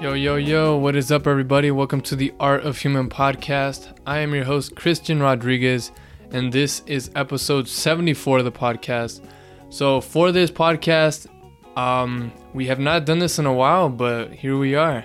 Yo, 0.00 0.12
yo, 0.12 0.36
yo, 0.36 0.76
what 0.76 0.94
is 0.94 1.10
up, 1.10 1.26
everybody? 1.26 1.72
Welcome 1.72 2.00
to 2.02 2.14
the 2.14 2.32
Art 2.38 2.64
of 2.64 2.78
Human 2.78 3.08
podcast. 3.08 3.98
I 4.06 4.18
am 4.18 4.32
your 4.32 4.44
host, 4.44 4.76
Christian 4.76 5.20
Rodriguez, 5.20 5.90
and 6.30 6.52
this 6.52 6.84
is 6.86 7.10
episode 7.16 7.66
74 7.66 8.38
of 8.38 8.44
the 8.44 8.52
podcast. 8.52 9.28
So, 9.70 10.00
for 10.00 10.30
this 10.30 10.52
podcast, 10.52 11.26
um, 11.76 12.30
we 12.54 12.64
have 12.66 12.78
not 12.78 13.06
done 13.06 13.18
this 13.18 13.40
in 13.40 13.46
a 13.46 13.52
while, 13.52 13.88
but 13.88 14.32
here 14.32 14.56
we 14.56 14.76
are. 14.76 15.02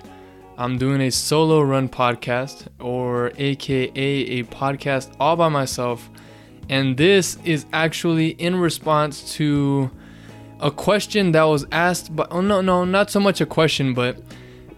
I'm 0.60 0.78
doing 0.78 1.02
a 1.02 1.10
solo 1.10 1.64
run 1.64 1.90
podcast, 1.90 2.68
or 2.80 3.32
aka 3.40 3.96
a 3.96 4.44
podcast 4.44 5.16
all 5.20 5.36
by 5.36 5.50
myself, 5.50 6.08
and 6.70 6.96
this 6.96 7.40
is 7.44 7.66
actually 7.74 8.30
in 8.34 8.58
response 8.58 9.34
to 9.38 9.90
a 10.60 10.70
question 10.70 11.32
that 11.32 11.46
was 11.46 11.66
asked, 11.72 12.16
but 12.16 12.28
oh 12.30 12.42
no, 12.42 12.62
no, 12.62 12.86
not 12.86 13.10
so 13.10 13.20
much 13.20 13.42
a 13.42 13.48
question, 13.48 13.96
but 13.96 14.18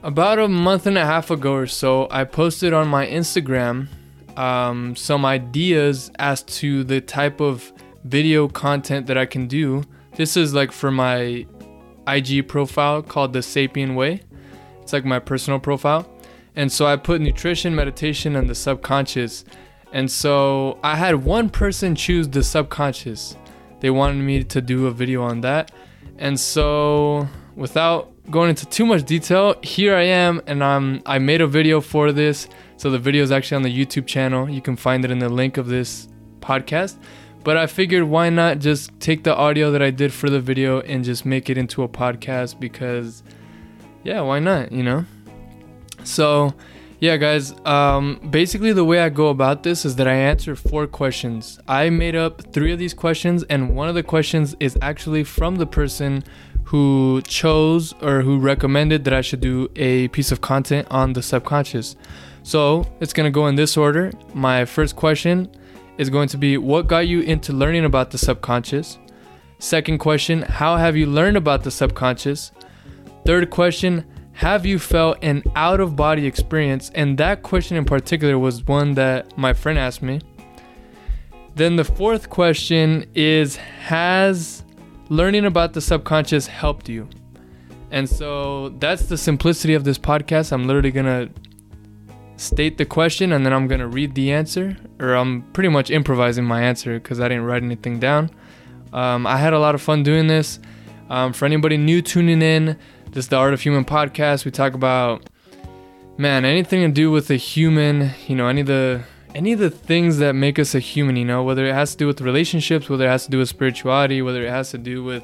about 0.05 0.37
a 0.37 0.47
month 0.47 0.85
and 0.85 0.99
a 0.99 1.05
half 1.05 1.31
ago 1.31 1.55
or 1.55 1.65
so, 1.65 2.07
I 2.11 2.25
posted 2.25 2.73
on 2.73 2.87
my 2.87 3.07
Instagram 3.07 3.87
um, 4.37 4.95
some 4.95 5.25
ideas 5.25 6.11
as 6.19 6.43
to 6.43 6.83
the 6.83 7.01
type 7.01 7.41
of 7.41 7.73
video 8.03 8.47
content 8.47 9.07
that 9.07 9.17
I 9.17 9.25
can 9.25 9.47
do. 9.47 9.83
This 10.13 10.37
is 10.37 10.53
like 10.53 10.71
for 10.71 10.91
my 10.91 11.47
IG 12.07 12.47
profile 12.47 13.01
called 13.01 13.33
The 13.33 13.39
Sapien 13.39 13.95
Way. 13.95 14.21
It's 14.83 14.93
like 14.93 15.05
my 15.05 15.17
personal 15.17 15.59
profile. 15.59 16.07
And 16.55 16.71
so 16.71 16.85
I 16.85 16.97
put 16.97 17.19
nutrition, 17.19 17.73
meditation, 17.73 18.35
and 18.35 18.47
the 18.47 18.53
subconscious. 18.53 19.43
And 19.91 20.09
so 20.11 20.77
I 20.83 20.97
had 20.97 21.15
one 21.15 21.49
person 21.49 21.95
choose 21.95 22.29
the 22.29 22.43
subconscious. 22.43 23.35
They 23.79 23.89
wanted 23.89 24.21
me 24.21 24.43
to 24.43 24.61
do 24.61 24.85
a 24.85 24.91
video 24.91 25.23
on 25.23 25.41
that. 25.41 25.71
And 26.19 26.39
so 26.39 27.27
without 27.55 28.14
going 28.29 28.49
into 28.49 28.65
too 28.65 28.85
much 28.85 29.03
detail, 29.03 29.55
here 29.61 29.95
I 29.95 30.03
am, 30.03 30.41
and 30.47 30.63
I'm 30.63 31.01
I 31.05 31.19
made 31.19 31.41
a 31.41 31.47
video 31.47 31.81
for 31.81 32.11
this. 32.11 32.47
So 32.77 32.89
the 32.89 32.99
video 32.99 33.23
is 33.23 33.31
actually 33.31 33.57
on 33.57 33.61
the 33.63 33.85
YouTube 33.85 34.05
channel. 34.07 34.49
You 34.49 34.61
can 34.61 34.75
find 34.75 35.05
it 35.05 35.11
in 35.11 35.19
the 35.19 35.29
link 35.29 35.57
of 35.57 35.67
this 35.67 36.07
podcast. 36.39 36.97
But 37.43 37.57
I 37.57 37.67
figured 37.67 38.03
why 38.03 38.29
not 38.31 38.59
just 38.59 38.91
take 38.99 39.23
the 39.23 39.35
audio 39.35 39.69
that 39.71 39.81
I 39.81 39.91
did 39.91 40.11
for 40.11 40.29
the 40.29 40.39
video 40.39 40.81
and 40.81 41.03
just 41.03 41.25
make 41.25 41.49
it 41.49 41.57
into 41.57 41.83
a 41.83 41.87
podcast 41.87 42.59
because 42.59 43.21
yeah, 44.03 44.21
why 44.21 44.39
not, 44.39 44.71
you 44.71 44.83
know? 44.83 45.05
So, 46.03 46.53
yeah, 46.99 47.17
guys, 47.17 47.53
um, 47.65 48.19
basically 48.29 48.71
the 48.71 48.85
way 48.85 48.99
I 48.99 49.09
go 49.09 49.27
about 49.29 49.63
this 49.63 49.83
is 49.83 49.95
that 49.97 50.07
I 50.07 50.13
answer 50.13 50.55
four 50.55 50.87
questions. 50.87 51.59
I 51.67 51.89
made 51.89 52.15
up 52.15 52.53
three 52.53 52.71
of 52.71 52.79
these 52.79 52.93
questions, 52.93 53.43
and 53.43 53.75
one 53.75 53.89
of 53.89 53.95
the 53.95 54.03
questions 54.03 54.55
is 54.59 54.77
actually 54.81 55.23
from 55.23 55.55
the 55.55 55.65
person 55.65 56.23
who 56.65 57.21
chose 57.27 57.93
or 58.01 58.21
who 58.21 58.39
recommended 58.39 59.03
that 59.05 59.13
I 59.13 59.21
should 59.21 59.39
do 59.39 59.69
a 59.75 60.07
piece 60.09 60.31
of 60.31 60.41
content 60.41 60.87
on 60.89 61.13
the 61.13 61.21
subconscious. 61.21 61.95
So 62.43 62.85
it's 62.99 63.13
gonna 63.13 63.31
go 63.31 63.47
in 63.47 63.55
this 63.55 63.77
order. 63.77 64.11
My 64.33 64.65
first 64.65 64.95
question 64.95 65.49
is 65.97 66.09
going 66.09 66.27
to 66.29 66.37
be 66.37 66.57
What 66.57 66.87
got 66.87 67.07
you 67.07 67.21
into 67.21 67.53
learning 67.53 67.85
about 67.85 68.11
the 68.11 68.17
subconscious? 68.17 68.97
Second 69.59 69.99
question 69.99 70.41
How 70.41 70.77
have 70.77 70.97
you 70.97 71.05
learned 71.05 71.37
about 71.37 71.63
the 71.63 71.71
subconscious? 71.71 72.51
Third 73.25 73.49
question 73.49 74.03
Have 74.33 74.65
you 74.65 74.79
felt 74.79 75.17
an 75.21 75.43
out 75.55 75.79
of 75.79 75.95
body 75.95 76.25
experience? 76.25 76.91
And 76.95 77.17
that 77.19 77.43
question 77.43 77.77
in 77.77 77.85
particular 77.85 78.37
was 78.37 78.65
one 78.65 78.95
that 78.95 79.37
my 79.37 79.53
friend 79.53 79.79
asked 79.79 80.01
me. 80.01 80.19
Then 81.55 81.77
the 81.77 81.85
fourth 81.85 82.29
question 82.29 83.05
is 83.13 83.55
Has 83.55 84.64
learning 85.09 85.45
about 85.45 85.73
the 85.73 85.81
subconscious 85.81 86.47
helped 86.47 86.89
you? 86.89 87.07
And 87.91 88.09
so 88.09 88.69
that's 88.79 89.03
the 89.03 89.17
simplicity 89.17 89.73
of 89.73 89.83
this 89.83 89.97
podcast. 89.97 90.51
I'm 90.51 90.67
literally 90.67 90.91
going 90.91 91.05
to 91.05 91.29
state 92.37 92.77
the 92.77 92.85
question 92.85 93.31
and 93.31 93.45
then 93.45 93.53
I'm 93.53 93.67
going 93.67 93.79
to 93.79 93.87
read 93.87 94.15
the 94.15 94.31
answer, 94.31 94.75
or 94.99 95.13
I'm 95.13 95.43
pretty 95.53 95.69
much 95.69 95.89
improvising 95.91 96.43
my 96.43 96.61
answer 96.61 96.99
because 96.99 97.19
I 97.19 97.29
didn't 97.29 97.45
write 97.45 97.63
anything 97.63 97.99
down. 97.99 98.31
Um, 98.93 99.25
I 99.27 99.37
had 99.37 99.53
a 99.53 99.59
lot 99.59 99.75
of 99.75 99.81
fun 99.81 100.03
doing 100.03 100.27
this. 100.27 100.59
Um, 101.09 101.33
for 101.33 101.45
anybody 101.45 101.77
new 101.77 102.01
tuning 102.01 102.41
in, 102.41 102.77
this 103.11 103.25
is 103.25 103.27
the 103.29 103.35
Art 103.35 103.53
of 103.53 103.61
Human 103.61 103.85
podcast. 103.85 104.43
We 104.43 104.51
talk 104.51 104.73
about, 104.73 105.29
man, 106.17 106.45
anything 106.45 106.81
to 106.81 106.87
do 106.89 107.11
with 107.11 107.29
a 107.29 107.35
human, 107.35 108.11
you 108.27 108.35
know, 108.35 108.47
any 108.47 108.61
of 108.61 108.67
the 108.67 109.03
any 109.35 109.51
of 109.51 109.59
the 109.59 109.69
things 109.69 110.17
that 110.19 110.33
make 110.33 110.57
us 110.57 110.73
a 110.73 110.79
human, 110.79 111.17
you 111.17 111.25
know, 111.25 111.43
whether 111.43 111.65
it 111.65 111.73
has 111.73 111.91
to 111.91 111.97
do 111.97 112.07
with 112.07 112.21
relationships, 112.21 112.89
whether 112.89 113.05
it 113.05 113.09
has 113.09 113.25
to 113.25 113.31
do 113.31 113.39
with 113.39 113.49
spirituality, 113.49 114.21
whether 114.21 114.43
it 114.45 114.49
has 114.49 114.71
to 114.71 114.77
do 114.77 115.03
with 115.03 115.23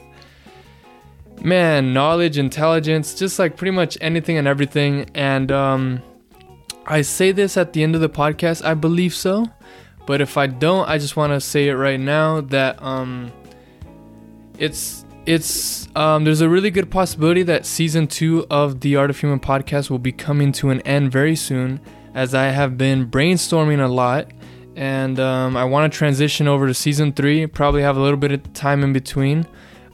man, 1.41 1.93
knowledge, 1.93 2.37
intelligence, 2.37 3.15
just 3.15 3.39
like 3.39 3.55
pretty 3.55 3.71
much 3.71 3.97
anything 4.01 4.37
and 4.37 4.49
everything. 4.49 5.09
And 5.15 5.49
um, 5.49 6.01
I 6.85 7.03
say 7.03 7.31
this 7.31 7.55
at 7.55 7.71
the 7.71 7.83
end 7.83 7.95
of 7.95 8.01
the 8.01 8.09
podcast, 8.09 8.65
I 8.65 8.73
believe 8.73 9.15
so. 9.15 9.47
But 10.05 10.19
if 10.19 10.35
I 10.37 10.47
don't, 10.47 10.89
I 10.89 10.97
just 10.97 11.15
want 11.15 11.31
to 11.31 11.39
say 11.39 11.69
it 11.69 11.75
right 11.75 11.99
now 11.99 12.41
that 12.41 12.83
um, 12.83 13.31
it's 14.57 15.05
it's 15.25 15.87
um, 15.95 16.25
there's 16.25 16.41
a 16.41 16.49
really 16.49 16.71
good 16.71 16.91
possibility 16.91 17.43
that 17.43 17.65
season 17.65 18.07
two 18.07 18.45
of 18.49 18.81
the 18.81 18.97
Art 18.97 19.09
of 19.09 19.19
Human 19.19 19.39
podcast 19.39 19.89
will 19.89 19.99
be 19.99 20.11
coming 20.11 20.51
to 20.53 20.69
an 20.69 20.81
end 20.81 21.11
very 21.11 21.35
soon 21.35 21.79
as 22.13 22.33
I 22.35 22.45
have 22.45 22.77
been 22.77 23.09
brainstorming 23.09 23.83
a 23.83 23.87
lot 23.87 24.31
and 24.75 25.19
um, 25.19 25.57
I 25.57 25.65
want 25.65 25.91
to 25.91 25.97
transition 25.97 26.47
over 26.47 26.67
to 26.67 26.73
season 26.73 27.11
three. 27.13 27.45
Probably 27.45 27.81
have 27.81 27.97
a 27.97 28.01
little 28.01 28.17
bit 28.17 28.31
of 28.31 28.53
time 28.53 28.83
in 28.83 28.93
between, 28.93 29.45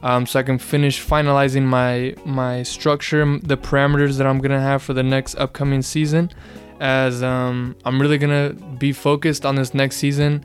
um, 0.03 0.25
so 0.25 0.39
I 0.39 0.43
can 0.43 0.57
finish 0.57 1.03
finalizing 1.03 1.63
my 1.63 2.15
my 2.25 2.63
structure, 2.63 3.39
the 3.39 3.57
parameters 3.57 4.17
that 4.17 4.27
I'm 4.27 4.39
gonna 4.39 4.61
have 4.61 4.83
for 4.83 4.93
the 4.93 5.03
next 5.03 5.35
upcoming 5.35 5.81
season. 5.81 6.31
As 6.79 7.23
um, 7.23 7.75
I'm 7.85 7.99
really 7.99 8.19
gonna 8.19 8.53
be 8.77 8.93
focused 8.93 9.45
on 9.45 9.55
this 9.55 9.73
next 9.73 9.95
season, 9.97 10.43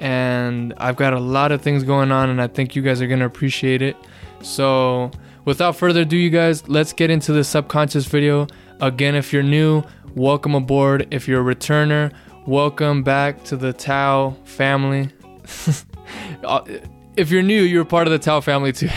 and 0.00 0.72
I've 0.78 0.96
got 0.96 1.12
a 1.12 1.20
lot 1.20 1.52
of 1.52 1.60
things 1.60 1.82
going 1.82 2.10
on, 2.10 2.30
and 2.30 2.40
I 2.40 2.46
think 2.46 2.74
you 2.74 2.80
guys 2.80 3.02
are 3.02 3.06
gonna 3.06 3.26
appreciate 3.26 3.82
it. 3.82 3.96
So, 4.40 5.10
without 5.44 5.76
further 5.76 6.02
ado, 6.02 6.16
you 6.16 6.30
guys, 6.30 6.66
let's 6.68 6.94
get 6.94 7.10
into 7.10 7.32
the 7.32 7.44
subconscious 7.44 8.06
video. 8.06 8.46
Again, 8.80 9.14
if 9.14 9.32
you're 9.32 9.42
new, 9.42 9.82
welcome 10.14 10.54
aboard. 10.54 11.06
If 11.10 11.28
you're 11.28 11.48
a 11.48 11.54
returner, 11.54 12.12
welcome 12.46 13.02
back 13.02 13.44
to 13.44 13.56
the 13.56 13.72
Tao 13.72 14.36
family. 14.44 15.10
Uh, 16.44 16.62
if 17.16 17.30
you're 17.30 17.42
new, 17.42 17.62
you're 17.62 17.84
part 17.84 18.06
of 18.06 18.12
the 18.12 18.18
Tao 18.18 18.40
family 18.40 18.72
too. 18.72 18.90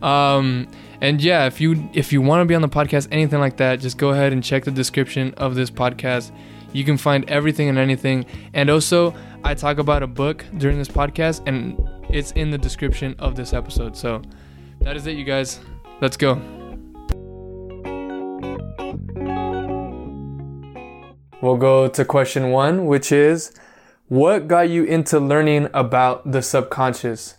um, 0.06 0.68
and 1.00 1.20
yeah, 1.20 1.46
if 1.46 1.60
you 1.60 1.90
if 1.92 2.12
you 2.12 2.22
want 2.22 2.40
to 2.40 2.44
be 2.44 2.54
on 2.54 2.62
the 2.62 2.68
podcast, 2.68 3.08
anything 3.10 3.40
like 3.40 3.56
that, 3.56 3.80
just 3.80 3.98
go 3.98 4.10
ahead 4.10 4.32
and 4.32 4.42
check 4.42 4.64
the 4.64 4.70
description 4.70 5.34
of 5.36 5.56
this 5.56 5.70
podcast. 5.70 6.30
You 6.72 6.84
can 6.84 6.96
find 6.96 7.28
everything 7.28 7.68
and 7.68 7.78
anything. 7.78 8.24
And 8.54 8.70
also, 8.70 9.14
I 9.42 9.54
talk 9.54 9.78
about 9.78 10.04
a 10.04 10.06
book 10.06 10.44
during 10.58 10.78
this 10.78 10.88
podcast, 10.88 11.42
and 11.46 11.76
it's 12.08 12.30
in 12.32 12.50
the 12.50 12.58
description 12.58 13.16
of 13.18 13.34
this 13.34 13.52
episode. 13.52 13.96
So 13.96 14.22
that 14.80 14.96
is 14.96 15.06
it, 15.08 15.16
you 15.16 15.24
guys. 15.24 15.58
Let's 16.00 16.16
go. 16.16 16.61
We'll 21.42 21.56
go 21.56 21.88
to 21.88 22.04
question 22.04 22.52
one, 22.52 22.86
which 22.86 23.10
is 23.10 23.52
What 24.06 24.46
got 24.46 24.68
you 24.68 24.84
into 24.84 25.18
learning 25.18 25.70
about 25.74 26.30
the 26.30 26.40
subconscious? 26.40 27.34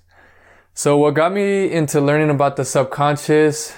So, 0.74 0.98
what 0.98 1.14
got 1.14 1.32
me 1.32 1.72
into 1.72 2.02
learning 2.02 2.30
about 2.30 2.58
the 2.58 2.66
subconscious 2.66 3.74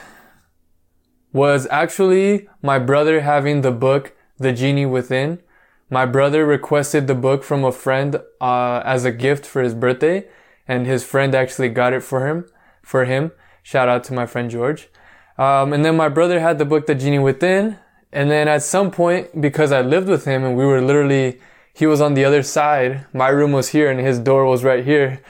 was 1.32 1.68
actually 1.70 2.50
my 2.64 2.80
brother 2.80 3.22
having 3.22 3.62
the 3.62 3.72
book, 3.72 4.14
The 4.40 4.52
Genie 4.52 4.88
Within. 4.88 5.44
My 5.92 6.08
brother 6.08 6.44
requested 6.44 7.06
the 7.06 7.14
book 7.14 7.44
from 7.44 7.64
a 7.64 7.72
friend 7.72 8.20
uh, 8.42 8.82
as 8.84 9.06
a 9.06 9.12
gift 9.12 9.46
for 9.46 9.62
his 9.62 9.76
birthday, 9.76 10.28
and 10.68 10.88
his 10.88 11.04
friend 11.04 11.36
actually 11.36 11.70
got 11.70 11.94
it 11.94 12.02
for 12.02 12.26
him. 12.26 12.48
For 12.82 13.06
him, 13.06 13.32
shout 13.62 13.88
out 13.88 14.04
to 14.06 14.14
my 14.16 14.26
friend 14.26 14.50
George. 14.50 14.90
Um, 15.38 15.72
and 15.72 15.86
then 15.86 15.96
my 15.96 16.10
brother 16.10 16.40
had 16.40 16.58
the 16.58 16.66
book, 16.66 16.88
The 16.88 16.96
Genie 16.96 17.20
Within, 17.20 17.78
and 18.12 18.32
then 18.32 18.48
at 18.48 18.64
some 18.64 18.92
point, 18.92 19.42
because 19.42 19.72
I 19.72 19.82
lived 19.82 20.08
with 20.08 20.26
him 20.26 20.44
and 20.44 20.56
we 20.56 20.66
were 20.66 20.82
literally, 20.82 21.40
he 21.74 21.86
was 21.86 22.02
on 22.02 22.14
the 22.14 22.24
other 22.24 22.44
side. 22.44 23.06
My 23.14 23.30
room 23.30 23.52
was 23.52 23.70
here 23.70 23.92
and 23.92 24.00
his 24.00 24.20
door 24.20 24.46
was 24.46 24.64
right 24.64 24.86
here. 24.86 25.22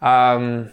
Um, 0.00 0.72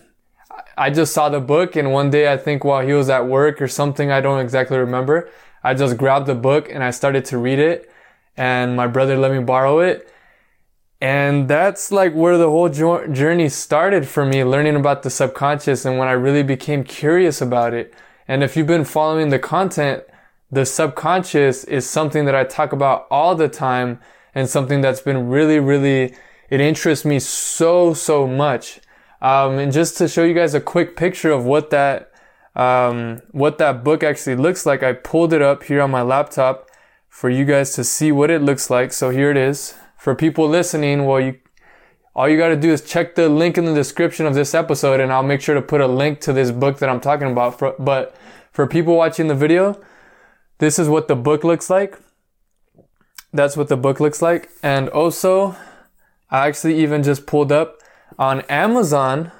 I 0.77 0.89
just 0.89 1.13
saw 1.13 1.29
the 1.29 1.39
book 1.39 1.75
and 1.75 1.91
one 1.91 2.09
day 2.09 2.31
I 2.31 2.37
think 2.37 2.63
while 2.63 2.85
he 2.85 2.93
was 2.93 3.09
at 3.09 3.27
work 3.27 3.61
or 3.61 3.67
something, 3.67 4.11
I 4.11 4.21
don't 4.21 4.39
exactly 4.39 4.77
remember. 4.77 5.29
I 5.63 5.73
just 5.73 5.97
grabbed 5.97 6.25
the 6.25 6.35
book 6.35 6.69
and 6.71 6.83
I 6.83 6.91
started 6.91 7.25
to 7.25 7.37
read 7.37 7.59
it 7.59 7.91
and 8.37 8.75
my 8.75 8.87
brother 8.87 9.17
let 9.17 9.31
me 9.31 9.43
borrow 9.43 9.79
it. 9.79 10.11
And 11.01 11.47
that's 11.47 11.91
like 11.91 12.13
where 12.13 12.37
the 12.37 12.49
whole 12.49 12.69
journey 12.69 13.49
started 13.49 14.07
for 14.07 14.25
me, 14.25 14.43
learning 14.43 14.75
about 14.75 15.03
the 15.03 15.09
subconscious 15.09 15.85
and 15.85 15.97
when 15.97 16.07
I 16.07 16.13
really 16.13 16.43
became 16.43 16.83
curious 16.83 17.41
about 17.41 17.73
it. 17.73 17.93
And 18.27 18.43
if 18.43 18.57
you've 18.57 18.67
been 18.67 18.85
following 18.85 19.29
the 19.29 19.39
content, 19.39 20.03
the 20.51 20.65
subconscious 20.65 21.63
is 21.63 21.87
something 21.87 22.25
that 22.25 22.35
I 22.35 22.43
talk 22.43 22.73
about 22.73 23.07
all 23.11 23.35
the 23.35 23.47
time 23.47 23.99
and 24.33 24.49
something 24.49 24.81
that's 24.81 25.01
been 25.01 25.29
really, 25.29 25.59
really, 25.59 26.15
it 26.49 26.61
interests 26.61 27.05
me 27.05 27.19
so, 27.19 27.93
so 27.93 28.27
much. 28.27 28.79
Um, 29.21 29.59
and 29.59 29.71
just 29.71 29.97
to 29.97 30.07
show 30.07 30.23
you 30.23 30.33
guys 30.33 30.53
a 30.53 30.61
quick 30.61 30.95
picture 30.95 31.31
of 31.31 31.45
what 31.45 31.69
that, 31.71 32.11
um, 32.55 33.21
what 33.31 33.57
that 33.57 33.83
book 33.83 34.03
actually 34.03 34.35
looks 34.35 34.65
like, 34.65 34.81
I 34.81 34.93
pulled 34.93 35.33
it 35.33 35.41
up 35.41 35.63
here 35.63 35.81
on 35.81 35.91
my 35.91 36.01
laptop 36.01 36.69
for 37.09 37.29
you 37.29 37.45
guys 37.45 37.73
to 37.73 37.83
see 37.83 38.11
what 38.11 38.31
it 38.31 38.41
looks 38.41 38.69
like. 38.69 38.93
So 38.93 39.09
here 39.09 39.29
it 39.29 39.37
is. 39.37 39.75
For 39.97 40.15
people 40.15 40.47
listening, 40.47 41.05
well, 41.05 41.19
you 41.19 41.39
all 42.15 42.27
you 42.27 42.37
got 42.37 42.49
to 42.49 42.55
do 42.55 42.71
is 42.71 42.81
check 42.81 43.15
the 43.15 43.29
link 43.29 43.57
in 43.57 43.65
the 43.65 43.73
description 43.73 44.25
of 44.25 44.33
this 44.33 44.53
episode, 44.53 44.99
and 44.99 45.11
I'll 45.11 45.23
make 45.23 45.41
sure 45.41 45.55
to 45.55 45.61
put 45.61 45.79
a 45.79 45.87
link 45.87 46.19
to 46.21 46.33
this 46.33 46.51
book 46.51 46.79
that 46.79 46.89
I'm 46.89 46.99
talking 46.99 47.31
about. 47.31 47.59
For, 47.59 47.75
but 47.79 48.15
for 48.51 48.67
people 48.67 48.97
watching 48.97 49.27
the 49.27 49.35
video, 49.35 49.79
this 50.59 50.77
is 50.77 50.87
what 50.87 51.07
the 51.07 51.15
book 51.15 51.43
looks 51.43 51.69
like. 51.69 51.97
That's 53.33 53.57
what 53.57 53.67
the 53.67 53.77
book 53.77 53.99
looks 53.99 54.21
like. 54.21 54.49
And 54.61 54.89
also, 54.89 55.55
I 56.29 56.47
actually 56.47 56.81
even 56.81 57.03
just 57.03 57.25
pulled 57.25 57.51
up 57.51 57.81
on 58.17 58.41
Amazon. 58.41 59.31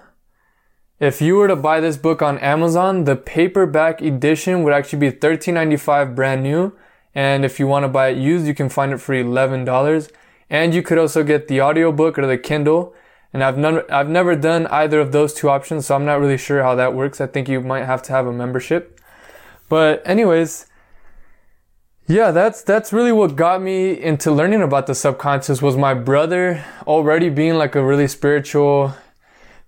If 0.99 1.21
you 1.21 1.35
were 1.35 1.47
to 1.47 1.55
buy 1.55 1.79
this 1.79 1.97
book 1.97 2.21
on 2.21 2.37
Amazon, 2.39 3.03
the 3.03 3.15
paperback 3.15 4.01
edition 4.01 4.63
would 4.63 4.73
actually 4.73 4.99
be 4.99 5.11
$13.95 5.11 6.15
brand 6.15 6.43
new. 6.43 6.75
And 7.15 7.43
if 7.43 7.59
you 7.59 7.67
want 7.67 7.83
to 7.83 7.89
buy 7.89 8.09
it 8.09 8.17
used, 8.17 8.45
you 8.45 8.53
can 8.53 8.69
find 8.69 8.91
it 8.91 8.99
for 8.99 9.13
$11. 9.13 10.11
And 10.49 10.73
you 10.73 10.81
could 10.81 10.97
also 10.97 11.23
get 11.23 11.47
the 11.47 11.61
audiobook 11.61 12.17
or 12.17 12.27
the 12.27 12.37
Kindle. 12.37 12.93
And 13.33 13.43
I've 13.43 13.57
none, 13.57 13.83
I've 13.91 14.09
never 14.09 14.35
done 14.35 14.67
either 14.67 14.99
of 14.99 15.11
those 15.11 15.33
two 15.33 15.49
options, 15.49 15.85
so 15.85 15.95
I'm 15.95 16.05
not 16.05 16.19
really 16.19 16.37
sure 16.37 16.63
how 16.63 16.75
that 16.75 16.93
works. 16.93 17.21
I 17.21 17.27
think 17.27 17.47
you 17.47 17.61
might 17.61 17.85
have 17.85 18.01
to 18.03 18.13
have 18.13 18.25
a 18.25 18.33
membership. 18.33 18.99
But 19.67 20.01
anyways, 20.05 20.65
yeah, 22.09 22.31
that's 22.31 22.63
that's 22.63 22.91
really 22.91 23.11
what 23.11 23.35
got 23.35 23.61
me 23.61 23.91
into 23.91 24.31
learning 24.31 24.63
about 24.63 24.87
the 24.87 24.95
subconscious 24.95 25.61
was 25.61 25.77
my 25.77 25.93
brother 25.93 26.65
already 26.87 27.29
being 27.29 27.53
like 27.53 27.75
a 27.75 27.85
really 27.85 28.07
spiritual 28.07 28.95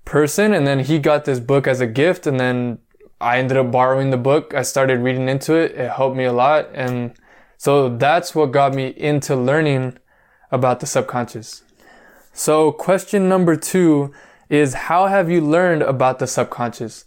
person 0.05 0.51
and 0.51 0.65
then 0.65 0.79
he 0.79 0.97
got 0.97 1.25
this 1.25 1.39
book 1.39 1.67
as 1.67 1.81
a 1.81 1.85
gift 1.85 2.25
and 2.25 2.39
then 2.39 2.79
I 3.19 3.37
ended 3.37 3.57
up 3.57 3.71
borrowing 3.71 4.09
the 4.09 4.17
book. 4.17 4.55
I 4.55 4.63
started 4.63 5.01
reading 5.01 5.29
into 5.29 5.53
it. 5.53 5.73
It 5.73 5.91
helped 5.91 6.17
me 6.17 6.23
a 6.23 6.33
lot 6.33 6.69
and 6.73 7.13
so 7.59 7.95
that's 7.95 8.33
what 8.33 8.51
got 8.51 8.73
me 8.73 8.87
into 8.87 9.35
learning 9.35 9.99
about 10.51 10.79
the 10.79 10.87
subconscious. 10.87 11.61
So 12.33 12.71
question 12.71 13.29
number 13.29 13.55
2 13.55 14.11
is 14.49 14.73
how 14.73 15.05
have 15.05 15.29
you 15.29 15.41
learned 15.41 15.83
about 15.83 16.17
the 16.17 16.25
subconscious? 16.25 17.05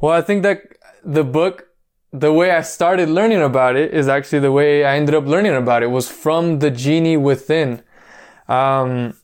Well, 0.00 0.12
I 0.12 0.20
think 0.20 0.42
that 0.42 0.62
the 1.04 1.22
book 1.22 1.67
the 2.12 2.32
way 2.32 2.50
I 2.50 2.62
started 2.62 3.08
learning 3.08 3.42
about 3.42 3.76
it 3.76 3.92
is 3.92 4.08
actually 4.08 4.40
the 4.40 4.52
way 4.52 4.84
I 4.84 4.96
ended 4.96 5.14
up 5.14 5.26
learning 5.26 5.54
about 5.54 5.82
it 5.82 5.88
was 5.88 6.10
from 6.10 6.60
the 6.60 6.70
genie 6.70 7.16
within. 7.16 7.82
Um, 8.48 9.14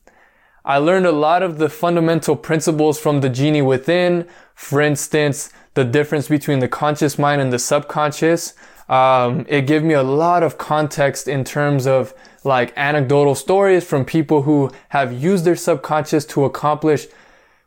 I 0.63 0.77
learned 0.77 1.05
a 1.05 1.11
lot 1.11 1.41
of 1.41 1.57
the 1.57 1.69
fundamental 1.69 2.35
principles 2.35 2.99
from 2.99 3.21
the 3.21 3.29
genie 3.29 3.61
within. 3.61 4.27
For 4.53 4.81
instance, 4.81 5.51
the 5.73 5.83
difference 5.83 6.27
between 6.27 6.59
the 6.59 6.67
conscious 6.67 7.17
mind 7.17 7.41
and 7.41 7.51
the 7.51 7.59
subconscious. 7.59 8.53
Um, 8.87 9.45
it 9.49 9.65
gave 9.67 9.83
me 9.83 9.95
a 9.95 10.03
lot 10.03 10.43
of 10.43 10.57
context 10.59 11.27
in 11.27 11.43
terms 11.43 11.87
of 11.87 12.13
like 12.43 12.71
anecdotal 12.77 13.33
stories 13.33 13.83
from 13.83 14.05
people 14.05 14.43
who 14.43 14.71
have 14.89 15.11
used 15.11 15.43
their 15.43 15.55
subconscious 15.55 16.23
to 16.25 16.45
accomplish 16.45 17.07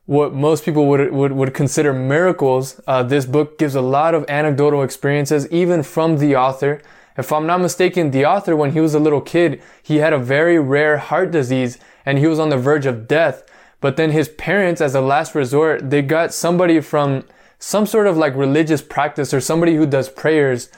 what 0.09 0.33
most 0.33 0.65
people 0.65 0.87
would, 0.87 1.13
would, 1.13 1.33
would 1.33 1.53
consider 1.53 1.93
miracles. 1.93 2.81
Uh, 2.87 3.03
this 3.03 3.27
book 3.27 3.59
gives 3.59 3.75
a 3.75 3.83
lot 3.83 4.15
of 4.15 4.25
anecdotal 4.27 4.83
experiences, 4.83 5.47
even 5.51 5.83
from 5.83 6.17
the 6.17 6.35
author. 6.35 6.81
If 7.19 7.31
I'm 7.31 7.47
not 7.47 7.61
mistaken, 7.61 8.11
the 8.11 8.25
author, 8.25 8.57
when 8.57 8.73
he 8.73 8.81
was 8.81 8.95
a 8.95 8.99
little 8.99 9.21
kid, 9.21 9.61
he 9.83 9.97
had 9.97 10.15
a 10.15 10.19
very 10.19 10.59
rare 10.59 10.97
heart 10.97 11.31
disease 11.31 11.77
and 12.07 12.17
he 12.17 12.27
was 12.27 12.39
on 12.39 12.49
the 12.49 12.57
verge 12.57 12.87
of 12.87 13.07
death. 13.07 13.43
But 13.83 13.99
then 13.99 14.13
his 14.13 14.31
parents, 14.31 14.81
as 14.81 14.95
a 14.95 15.03
last 15.03 15.35
resort, 15.35 15.91
they 15.91 16.01
got 16.01 16.33
somebody 16.33 16.81
from 16.81 17.25
some 17.59 17.85
sort 17.85 18.07
of 18.07 18.17
like 18.17 18.35
religious 18.35 18.81
practice 18.81 19.35
or 19.35 19.43
somebody 19.43 19.77
who 19.77 19.85
does 19.85 20.09
prayers. 20.09 20.71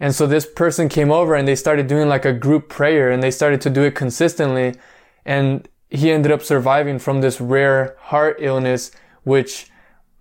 And 0.00 0.12
so 0.12 0.26
this 0.26 0.44
person 0.44 0.88
came 0.88 1.12
over 1.12 1.36
and 1.36 1.46
they 1.46 1.54
started 1.54 1.86
doing 1.86 2.08
like 2.08 2.24
a 2.24 2.32
group 2.32 2.68
prayer 2.68 3.12
and 3.12 3.22
they 3.22 3.30
started 3.30 3.60
to 3.60 3.70
do 3.70 3.82
it 3.84 3.94
consistently. 3.94 4.74
And 5.24 5.68
he 5.92 6.10
ended 6.10 6.32
up 6.32 6.42
surviving 6.42 6.98
from 6.98 7.20
this 7.20 7.40
rare 7.40 7.96
heart 8.00 8.36
illness, 8.40 8.90
which 9.24 9.70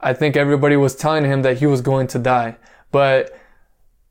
I 0.01 0.13
think 0.13 0.35
everybody 0.35 0.75
was 0.75 0.95
telling 0.95 1.23
him 1.23 1.44
that 1.44 1.59
he 1.59 1.65
was 1.65 1.81
going 1.81 2.07
to 2.07 2.19
die. 2.19 2.57
But 2.91 3.38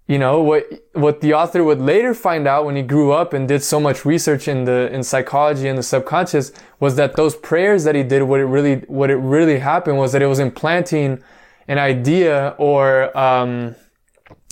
you 0.06 0.18
know 0.18 0.40
what 0.40 0.64
what 0.94 1.20
the 1.20 1.34
author 1.34 1.62
would 1.62 1.80
later 1.80 2.14
find 2.14 2.48
out 2.48 2.64
when 2.64 2.74
he 2.74 2.82
grew 2.82 3.12
up 3.12 3.32
and 3.32 3.46
did 3.46 3.62
so 3.62 3.78
much 3.78 4.04
research 4.04 4.48
in 4.48 4.64
the 4.64 4.92
in 4.92 5.04
psychology 5.04 5.68
and 5.68 5.78
the 5.78 5.84
subconscious 5.84 6.50
was 6.80 6.96
that 6.96 7.14
those 7.14 7.36
prayers 7.36 7.84
that 7.84 7.94
he 7.94 8.02
did 8.02 8.24
what 8.24 8.40
it 8.40 8.46
really 8.46 8.76
what 8.88 9.08
it 9.08 9.18
really 9.18 9.60
happened 9.60 9.98
was 9.98 10.10
that 10.10 10.20
it 10.20 10.26
was 10.26 10.40
implanting 10.40 11.22
an 11.68 11.78
idea 11.78 12.56
or 12.58 13.16
um, 13.16 13.76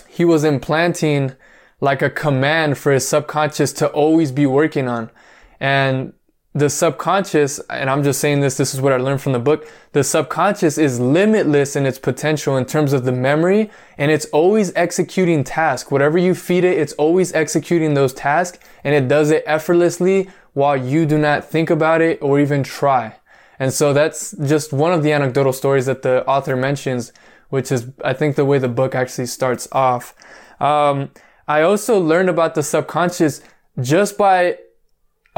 he 0.07 0.25
was 0.25 0.45
implanting 0.45 1.35
like 1.81 2.03
a 2.03 2.11
command 2.11 2.79
for 2.79 2.93
his 2.93 3.09
subconscious 3.09 3.73
to 3.73 3.89
always 3.89 4.31
be 4.31 4.47
working 4.47 4.87
on 4.87 5.11
and 5.59 6.13
the 6.59 6.71
subconscious, 6.71 7.59
and 7.71 7.89
I'm 7.89 8.03
just 8.03 8.21
saying 8.21 8.41
this, 8.41 8.57
this 8.57 8.75
is 8.75 8.81
what 8.81 8.93
I 8.93 8.97
learned 8.97 9.21
from 9.21 9.33
the 9.33 9.39
book. 9.39 9.69
The 9.93 10.05
subconscious 10.05 10.79
is 10.79 10.99
limitless 11.01 11.77
in 11.77 11.87
its 11.87 11.99
potential 11.99 12.57
in 12.57 12.65
terms 12.65 12.93
of 12.93 13.05
the 13.05 13.13
memory, 13.13 13.71
and 13.97 14.11
it's 14.11 14.27
always 14.27 14.73
executing 14.75 15.45
tasks. 15.45 15.91
Whatever 15.91 16.19
you 16.19 16.35
feed 16.35 16.65
it, 16.65 16.79
it's 16.79 16.93
always 16.95 17.33
executing 17.33 17.95
those 17.95 18.13
tasks, 18.13 18.59
and 18.85 18.95
it 18.95 19.09
does 19.09 19.31
it 19.31 19.43
effortlessly 19.47 20.29
while 20.53 20.77
you 20.77 21.07
do 21.07 21.19
not 21.19 21.45
think 21.45 21.71
about 21.71 22.01
it 22.01 22.19
or 22.21 22.41
even 22.41 22.63
try. 22.63 23.15
And 23.59 23.73
so 23.73 23.93
that's 23.93 24.33
just 24.33 24.73
one 24.73 24.93
of 24.93 25.03
the 25.03 25.13
anecdotal 25.13 25.53
stories 25.53 25.87
that 25.87 26.03
the 26.03 26.27
author 26.27 26.57
mentions, 26.57 27.13
which 27.49 27.73
is, 27.73 27.87
I 28.05 28.13
think, 28.13 28.37
the 28.37 28.45
way 28.45 28.59
the 28.59 28.69
book 28.69 28.95
actually 28.95 29.27
starts 29.27 29.69
off. 29.73 30.15
Um, 30.61 31.11
I 31.47 31.63
also 31.63 31.99
learned 31.99 32.29
about 32.29 32.55
the 32.55 32.63
subconscious 32.63 33.41
just 33.81 34.19
by 34.19 34.59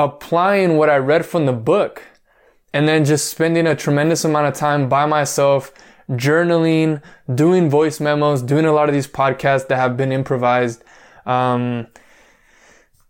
applying 0.00 0.79
what 0.79 0.88
I 0.88 0.97
read 0.97 1.26
from 1.26 1.44
the 1.44 1.52
book 1.52 2.02
and 2.73 2.88
then 2.88 3.05
just 3.05 3.29
spending 3.29 3.67
a 3.67 3.76
tremendous 3.76 4.25
amount 4.25 4.47
of 4.47 4.55
time 4.55 4.88
by 4.88 5.05
myself, 5.05 5.73
journaling, 6.11 7.02
doing 7.35 7.69
voice 7.69 8.00
memos, 8.00 8.41
doing 8.41 8.64
a 8.64 8.73
lot 8.73 8.88
of 8.88 8.94
these 8.94 9.06
podcasts 9.06 9.69
that 9.69 9.76
have 9.76 9.99
been 9.99 10.11
improvised. 10.11 10.82
Um, 11.26 11.87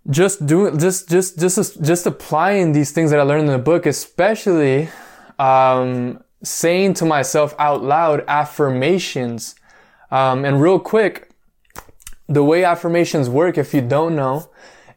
just 0.08 0.44
doing, 0.46 0.78
just, 0.80 1.08
just, 1.08 1.38
just, 1.38 1.80
just 1.80 2.06
applying 2.06 2.72
these 2.72 2.90
things 2.90 3.12
that 3.12 3.20
I 3.20 3.22
learned 3.22 3.46
in 3.46 3.52
the 3.52 3.58
book, 3.58 3.86
especially, 3.86 4.88
um, 5.38 6.24
saying 6.42 6.94
to 6.94 7.04
myself 7.04 7.54
out 7.58 7.84
loud 7.84 8.24
affirmations. 8.26 9.54
Um, 10.10 10.44
and 10.44 10.60
real 10.60 10.80
quick, 10.80 11.30
the 12.28 12.42
way 12.42 12.64
affirmations 12.64 13.28
work, 13.28 13.58
if 13.58 13.72
you 13.72 13.80
don't 13.80 14.16
know, 14.16 14.50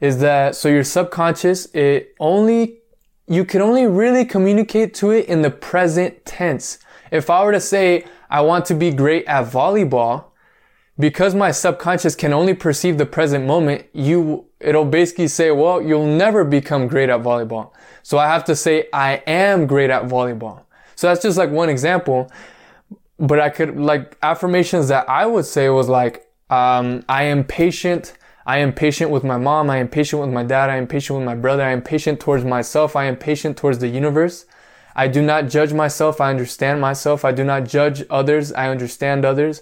is 0.03 0.19
that 0.19 0.53
so 0.53 0.67
your 0.67 0.83
subconscious, 0.83 1.65
it 1.73 2.13
only, 2.19 2.79
you 3.25 3.45
can 3.45 3.61
only 3.61 3.87
really 3.87 4.25
communicate 4.25 4.93
to 4.93 5.11
it 5.11 5.25
in 5.27 5.41
the 5.41 5.49
present 5.49 6.25
tense. 6.25 6.77
If 7.09 7.29
I 7.29 7.41
were 7.45 7.53
to 7.53 7.61
say, 7.61 8.05
I 8.29 8.41
want 8.41 8.65
to 8.65 8.75
be 8.75 8.91
great 8.91 9.23
at 9.27 9.45
volleyball, 9.45 10.25
because 10.99 11.33
my 11.33 11.51
subconscious 11.51 12.15
can 12.15 12.33
only 12.33 12.53
perceive 12.53 12.97
the 12.97 13.05
present 13.05 13.45
moment, 13.45 13.85
you, 13.93 14.45
it'll 14.59 14.83
basically 14.83 15.29
say, 15.29 15.51
well, 15.51 15.81
you'll 15.81 16.05
never 16.05 16.43
become 16.43 16.89
great 16.89 17.09
at 17.09 17.21
volleyball. 17.21 17.71
So 18.03 18.17
I 18.17 18.27
have 18.27 18.43
to 18.45 18.57
say, 18.57 18.89
I 18.91 19.23
am 19.25 19.67
great 19.67 19.89
at 19.89 20.03
volleyball. 20.03 20.63
So 20.95 21.07
that's 21.07 21.21
just 21.21 21.37
like 21.37 21.49
one 21.49 21.69
example. 21.69 22.29
But 23.19 23.39
I 23.39 23.49
could, 23.49 23.79
like, 23.79 24.17
affirmations 24.21 24.89
that 24.89 25.07
I 25.07 25.25
would 25.25 25.45
say 25.45 25.69
was 25.69 25.87
like, 25.87 26.27
um, 26.49 27.05
I 27.07 27.23
am 27.23 27.45
patient. 27.45 28.17
I 28.45 28.57
am 28.57 28.73
patient 28.73 29.09
with 29.09 29.23
my 29.23 29.37
mom. 29.37 29.69
I 29.69 29.77
am 29.77 29.87
patient 29.87 30.21
with 30.21 30.31
my 30.31 30.43
dad. 30.43 30.69
I 30.69 30.75
am 30.75 30.87
patient 30.87 31.19
with 31.19 31.25
my 31.25 31.35
brother. 31.35 31.63
I 31.63 31.71
am 31.71 31.81
patient 31.81 32.19
towards 32.19 32.43
myself. 32.43 32.95
I 32.95 33.05
am 33.05 33.15
patient 33.15 33.57
towards 33.57 33.79
the 33.79 33.87
universe. 33.87 34.45
I 34.95 35.07
do 35.07 35.21
not 35.21 35.49
judge 35.49 35.73
myself. 35.73 36.21
I 36.21 36.29
understand 36.29 36.81
myself. 36.81 37.25
I 37.25 37.31
do 37.31 37.43
not 37.43 37.63
judge 37.63 38.03
others. 38.09 38.51
I 38.53 38.69
understand 38.69 39.25
others. 39.25 39.61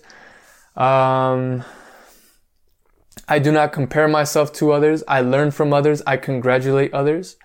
Um, 0.76 1.64
I 3.28 3.40
do 3.40 3.52
not 3.52 3.72
compare 3.72 4.08
myself 4.08 4.52
to 4.54 4.72
others. 4.72 5.04
I 5.08 5.22
learn 5.22 5.52
from 5.52 5.74
others. 5.74 6.02
I 6.06 6.18
congratulate 6.18 6.94
others. 6.94 7.38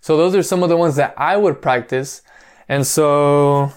So 0.00 0.16
those 0.16 0.34
are 0.34 0.42
some 0.42 0.62
of 0.62 0.68
the 0.68 0.76
ones 0.76 0.96
that 0.96 1.14
I 1.16 1.36
would 1.36 1.60
practice. 1.60 2.22
And 2.68 2.86
so 2.86 3.72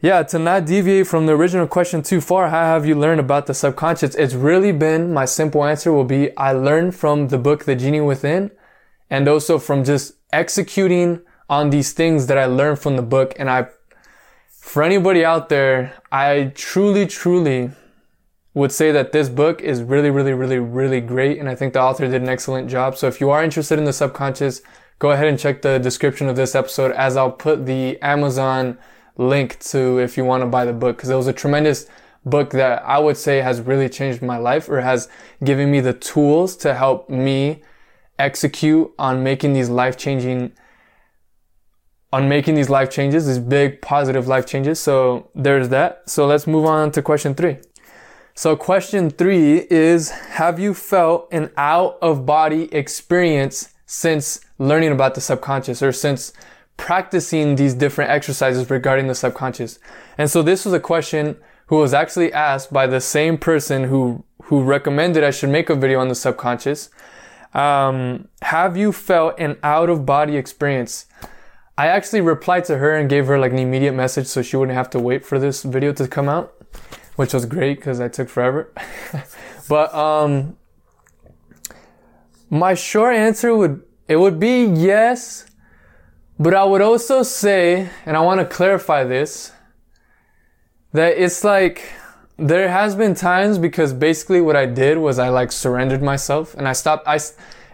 yeah, 0.00 0.22
to 0.22 0.38
not 0.38 0.64
deviate 0.64 1.08
from 1.08 1.26
the 1.26 1.32
original 1.32 1.66
question 1.66 2.02
too 2.02 2.20
far, 2.20 2.50
how 2.50 2.62
have 2.62 2.86
you 2.86 2.94
learned 2.94 3.18
about 3.18 3.46
the 3.46 3.54
subconscious? 3.54 4.14
It's 4.14 4.34
really 4.34 4.70
been, 4.70 5.12
my 5.12 5.24
simple 5.24 5.64
answer 5.64 5.92
will 5.92 6.04
be, 6.04 6.36
I 6.36 6.52
learned 6.52 6.94
from 6.94 7.28
the 7.28 7.38
book, 7.38 7.64
The 7.64 7.74
Genie 7.74 8.00
Within, 8.00 8.52
and 9.10 9.26
also 9.26 9.58
from 9.58 9.82
just 9.82 10.14
executing 10.32 11.22
on 11.50 11.70
these 11.70 11.92
things 11.92 12.26
that 12.28 12.38
I 12.38 12.44
learned 12.44 12.78
from 12.78 12.96
the 12.96 13.02
book. 13.02 13.34
And 13.38 13.50
I, 13.50 13.68
for 14.50 14.84
anybody 14.84 15.24
out 15.24 15.48
there, 15.48 15.94
I 16.12 16.52
truly, 16.54 17.06
truly 17.06 17.70
would 18.54 18.70
say 18.70 18.92
that 18.92 19.10
this 19.10 19.28
book 19.28 19.60
is 19.60 19.82
really, 19.82 20.10
really, 20.10 20.32
really, 20.32 20.58
really 20.58 21.00
great. 21.00 21.38
And 21.38 21.48
I 21.48 21.56
think 21.56 21.72
the 21.72 21.80
author 21.80 22.06
did 22.06 22.22
an 22.22 22.28
excellent 22.28 22.70
job. 22.70 22.96
So 22.96 23.08
if 23.08 23.20
you 23.20 23.30
are 23.30 23.42
interested 23.42 23.78
in 23.78 23.84
the 23.84 23.92
subconscious, 23.92 24.60
go 24.98 25.10
ahead 25.10 25.26
and 25.26 25.38
check 25.38 25.62
the 25.62 25.78
description 25.78 26.28
of 26.28 26.36
this 26.36 26.54
episode 26.54 26.92
as 26.92 27.16
I'll 27.16 27.32
put 27.32 27.66
the 27.66 28.00
Amazon 28.00 28.78
link 29.18 29.58
to 29.58 29.98
if 29.98 30.16
you 30.16 30.24
want 30.24 30.42
to 30.42 30.46
buy 30.46 30.64
the 30.64 30.72
book 30.72 30.96
because 30.96 31.10
it 31.10 31.16
was 31.16 31.26
a 31.26 31.32
tremendous 31.32 31.86
book 32.24 32.50
that 32.50 32.82
I 32.84 32.98
would 32.98 33.16
say 33.16 33.38
has 33.38 33.60
really 33.60 33.88
changed 33.88 34.22
my 34.22 34.38
life 34.38 34.68
or 34.68 34.80
has 34.80 35.08
given 35.44 35.70
me 35.70 35.80
the 35.80 35.92
tools 35.92 36.56
to 36.58 36.74
help 36.74 37.10
me 37.10 37.62
execute 38.18 38.90
on 38.98 39.22
making 39.22 39.52
these 39.52 39.68
life 39.68 39.96
changing 39.96 40.52
on 42.10 42.26
making 42.26 42.54
these 42.54 42.70
life 42.70 42.90
changes, 42.90 43.26
these 43.26 43.38
big 43.38 43.82
positive 43.82 44.26
life 44.26 44.46
changes. 44.46 44.80
So 44.80 45.30
there's 45.34 45.68
that. 45.68 46.08
So 46.08 46.26
let's 46.26 46.46
move 46.46 46.64
on 46.64 46.90
to 46.92 47.02
question 47.02 47.34
three. 47.34 47.58
So 48.34 48.56
question 48.56 49.10
three 49.10 49.66
is, 49.68 50.10
have 50.10 50.58
you 50.58 50.72
felt 50.72 51.28
an 51.32 51.50
out 51.58 51.98
of 52.00 52.24
body 52.24 52.72
experience 52.72 53.74
since 53.84 54.40
learning 54.58 54.92
about 54.92 55.16
the 55.16 55.20
subconscious 55.20 55.82
or 55.82 55.92
since 55.92 56.32
practicing 56.78 57.56
these 57.56 57.74
different 57.74 58.10
exercises 58.10 58.70
regarding 58.70 59.08
the 59.08 59.14
subconscious? 59.14 59.78
And 60.16 60.30
so 60.30 60.42
this 60.42 60.64
was 60.64 60.72
a 60.72 60.80
question 60.80 61.36
who 61.66 61.76
was 61.76 61.92
actually 61.92 62.32
asked 62.32 62.72
by 62.72 62.86
the 62.86 63.00
same 63.00 63.36
person 63.36 63.84
who, 63.84 64.24
who 64.44 64.62
recommended 64.62 65.22
I 65.22 65.30
should 65.30 65.50
make 65.50 65.68
a 65.68 65.74
video 65.74 66.00
on 66.00 66.08
the 66.08 66.14
subconscious. 66.14 66.88
Um, 67.52 68.28
have 68.42 68.76
you 68.76 68.92
felt 68.92 69.38
an 69.38 69.58
out 69.62 69.90
of 69.90 70.06
body 70.06 70.38
experience? 70.38 71.04
I 71.76 71.86
actually 71.88 72.22
replied 72.22 72.64
to 72.64 72.78
her 72.78 72.96
and 72.96 73.08
gave 73.08 73.26
her 73.26 73.38
like 73.38 73.52
an 73.52 73.58
immediate 73.58 73.92
message 73.92 74.26
so 74.26 74.42
she 74.42 74.56
wouldn't 74.56 74.76
have 74.76 74.90
to 74.90 74.98
wait 74.98 75.24
for 75.24 75.38
this 75.38 75.62
video 75.62 75.92
to 75.92 76.08
come 76.08 76.28
out, 76.28 76.54
which 77.16 77.32
was 77.32 77.46
great 77.46 77.76
because 77.76 78.00
I 78.00 78.08
took 78.08 78.28
forever. 78.28 78.72
but 79.68 79.94
um, 79.94 80.56
my 82.50 82.74
short 82.74 83.14
answer 83.14 83.54
would 83.54 83.82
it 84.08 84.16
would 84.16 84.40
be 84.40 84.64
yes, 84.64 85.46
but 86.38 86.54
I 86.54 86.64
would 86.64 86.80
also 86.80 87.22
say, 87.22 87.90
and 88.06 88.16
I 88.16 88.20
want 88.20 88.40
to 88.40 88.46
clarify 88.46 89.04
this, 89.04 89.52
that 90.92 91.18
it's 91.18 91.44
like 91.44 91.92
there 92.36 92.68
has 92.68 92.94
been 92.94 93.14
times 93.14 93.58
because 93.58 93.92
basically 93.92 94.40
what 94.40 94.56
I 94.56 94.66
did 94.66 94.98
was 94.98 95.18
I 95.18 95.28
like 95.28 95.50
surrendered 95.50 96.02
myself 96.02 96.54
and 96.54 96.68
I 96.68 96.72
stopped 96.72 97.06
I 97.06 97.18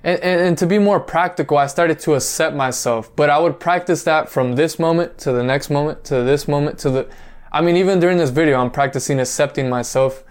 and, 0.04 0.20
and, 0.20 0.40
and, 0.40 0.58
to 0.58 0.66
be 0.66 0.78
more 0.78 1.00
practical, 1.00 1.56
I 1.56 1.66
started 1.66 1.98
to 2.00 2.12
accept 2.12 2.54
myself. 2.54 3.14
But 3.16 3.30
I 3.30 3.38
would 3.38 3.58
practice 3.58 4.04
that 4.04 4.28
from 4.28 4.54
this 4.54 4.78
moment 4.78 5.16
to 5.18 5.32
the 5.32 5.42
next 5.42 5.70
moment 5.70 6.04
to 6.04 6.22
this 6.22 6.46
moment 6.46 6.78
to 6.80 6.90
the. 6.90 7.08
I 7.50 7.62
mean, 7.62 7.76
even 7.76 8.00
during 8.00 8.18
this 8.18 8.28
video, 8.28 8.60
I'm 8.60 8.70
practicing 8.70 9.18
accepting 9.18 9.70
myself 9.70 10.22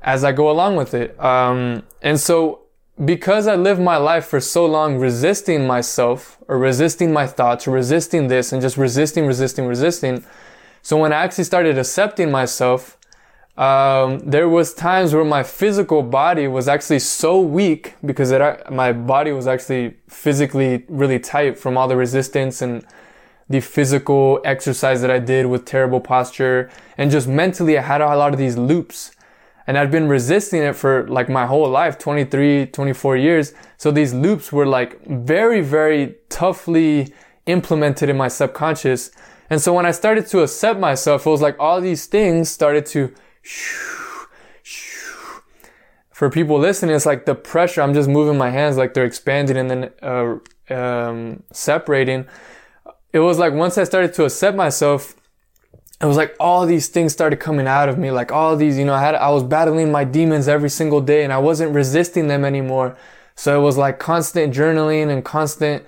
as 0.00 0.22
I 0.22 0.30
go 0.30 0.48
along 0.48 0.76
with 0.76 0.94
it. 0.94 1.18
Um, 1.18 1.82
and 2.02 2.20
so, 2.20 2.63
because 3.02 3.48
I 3.48 3.56
lived 3.56 3.80
my 3.80 3.96
life 3.96 4.26
for 4.26 4.38
so 4.40 4.66
long 4.66 4.98
resisting 4.98 5.66
myself 5.66 6.38
or 6.46 6.58
resisting 6.58 7.12
my 7.12 7.26
thoughts 7.26 7.66
or 7.66 7.72
resisting 7.72 8.28
this 8.28 8.52
and 8.52 8.62
just 8.62 8.76
resisting, 8.76 9.26
resisting, 9.26 9.66
resisting. 9.66 10.24
So 10.82 10.98
when 10.98 11.12
I 11.12 11.16
actually 11.16 11.44
started 11.44 11.76
accepting 11.76 12.30
myself, 12.30 12.96
um, 13.56 14.18
there 14.20 14.48
was 14.48 14.74
times 14.74 15.14
where 15.14 15.24
my 15.24 15.42
physical 15.42 16.02
body 16.02 16.46
was 16.46 16.68
actually 16.68 16.98
so 17.00 17.40
weak 17.40 17.94
because 18.04 18.30
it, 18.30 18.70
my 18.70 18.92
body 18.92 19.32
was 19.32 19.46
actually 19.46 19.96
physically 20.08 20.84
really 20.88 21.18
tight 21.18 21.58
from 21.58 21.76
all 21.76 21.88
the 21.88 21.96
resistance 21.96 22.62
and 22.62 22.84
the 23.48 23.60
physical 23.60 24.40
exercise 24.44 25.00
that 25.02 25.10
I 25.10 25.18
did 25.18 25.46
with 25.46 25.64
terrible 25.64 26.00
posture 26.00 26.70
and 26.96 27.10
just 27.10 27.28
mentally 27.28 27.78
I 27.78 27.82
had 27.82 28.00
a 28.00 28.16
lot 28.16 28.32
of 28.32 28.38
these 28.38 28.56
loops 28.56 29.13
and 29.66 29.78
I'd 29.78 29.90
been 29.90 30.08
resisting 30.08 30.62
it 30.62 30.76
for 30.76 31.06
like 31.08 31.28
my 31.28 31.46
whole 31.46 31.68
life 31.68 31.98
23 31.98 32.66
24 32.66 33.16
years 33.16 33.54
so 33.76 33.90
these 33.90 34.12
loops 34.14 34.52
were 34.52 34.66
like 34.66 35.04
very 35.06 35.60
very 35.60 36.16
toughly 36.28 37.12
implemented 37.46 38.08
in 38.08 38.16
my 38.16 38.28
subconscious 38.28 39.10
and 39.50 39.60
so 39.60 39.72
when 39.72 39.86
I 39.86 39.90
started 39.90 40.26
to 40.28 40.42
accept 40.42 40.80
myself 40.80 41.26
it 41.26 41.30
was 41.30 41.42
like 41.42 41.56
all 41.58 41.80
these 41.80 42.06
things 42.06 42.48
started 42.48 42.86
to 42.86 43.14
for 46.14 46.30
people 46.30 46.60
listening, 46.60 46.94
it's 46.94 47.06
like 47.06 47.26
the 47.26 47.34
pressure. 47.34 47.82
I'm 47.82 47.92
just 47.92 48.08
moving 48.08 48.38
my 48.38 48.50
hands 48.50 48.76
like 48.76 48.94
they're 48.94 49.04
expanding 49.04 49.56
and 49.56 49.68
then 49.68 49.90
uh, 50.00 50.36
um, 50.72 51.42
separating. 51.50 52.26
It 53.12 53.18
was 53.18 53.36
like 53.36 53.52
once 53.52 53.76
I 53.78 53.84
started 53.84 54.14
to 54.14 54.24
accept 54.24 54.56
myself, 54.56 55.16
it 56.04 56.06
was 56.06 56.18
like 56.18 56.36
all 56.38 56.66
these 56.66 56.88
things 56.88 57.14
started 57.14 57.40
coming 57.40 57.66
out 57.66 57.88
of 57.88 57.96
me. 57.96 58.10
Like 58.10 58.30
all 58.30 58.56
these, 58.56 58.76
you 58.76 58.84
know, 58.84 58.92
I 58.92 59.00
had 59.00 59.14
I 59.14 59.30
was 59.30 59.42
battling 59.42 59.90
my 59.90 60.04
demons 60.04 60.48
every 60.48 60.68
single 60.68 61.00
day, 61.00 61.24
and 61.24 61.32
I 61.32 61.38
wasn't 61.38 61.74
resisting 61.74 62.28
them 62.28 62.44
anymore. 62.44 62.94
So 63.36 63.58
it 63.58 63.62
was 63.62 63.78
like 63.78 63.98
constant 63.98 64.52
journaling 64.54 65.08
and 65.08 65.24
constant, 65.24 65.82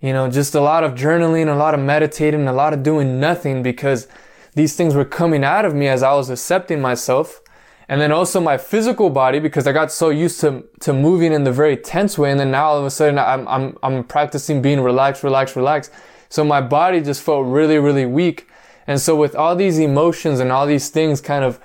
you 0.00 0.12
know, 0.12 0.30
just 0.30 0.54
a 0.54 0.60
lot 0.60 0.84
of 0.84 0.94
journaling, 0.94 1.52
a 1.52 1.56
lot 1.56 1.74
of 1.74 1.80
meditating, 1.80 2.46
a 2.46 2.52
lot 2.52 2.72
of 2.72 2.84
doing 2.84 3.18
nothing 3.18 3.60
because 3.60 4.06
these 4.54 4.76
things 4.76 4.94
were 4.94 5.04
coming 5.04 5.42
out 5.42 5.64
of 5.64 5.74
me 5.74 5.88
as 5.88 6.04
I 6.04 6.14
was 6.14 6.30
accepting 6.30 6.80
myself. 6.80 7.40
And 7.88 8.00
then 8.00 8.12
also 8.12 8.40
my 8.40 8.56
physical 8.56 9.10
body 9.10 9.40
because 9.40 9.66
I 9.66 9.72
got 9.72 9.90
so 9.90 10.10
used 10.10 10.40
to, 10.42 10.62
to 10.82 10.92
moving 10.92 11.32
in 11.32 11.42
the 11.42 11.50
very 11.50 11.76
tense 11.76 12.16
way. 12.16 12.30
And 12.30 12.38
then 12.38 12.52
now 12.52 12.66
all 12.66 12.78
of 12.78 12.84
a 12.84 12.90
sudden 12.90 13.18
I'm, 13.18 13.48
I'm, 13.48 13.76
I'm 13.82 14.04
practicing 14.04 14.62
being 14.62 14.80
relaxed, 14.80 15.24
relaxed, 15.24 15.56
relaxed. 15.56 15.90
So 16.28 16.44
my 16.44 16.60
body 16.60 17.00
just 17.00 17.20
felt 17.20 17.46
really, 17.46 17.78
really 17.78 18.06
weak. 18.06 18.46
And 18.90 19.00
so 19.00 19.14
with 19.14 19.36
all 19.36 19.54
these 19.54 19.78
emotions 19.78 20.40
and 20.40 20.50
all 20.50 20.66
these 20.66 20.88
things 20.88 21.20
kind 21.20 21.44
of 21.44 21.60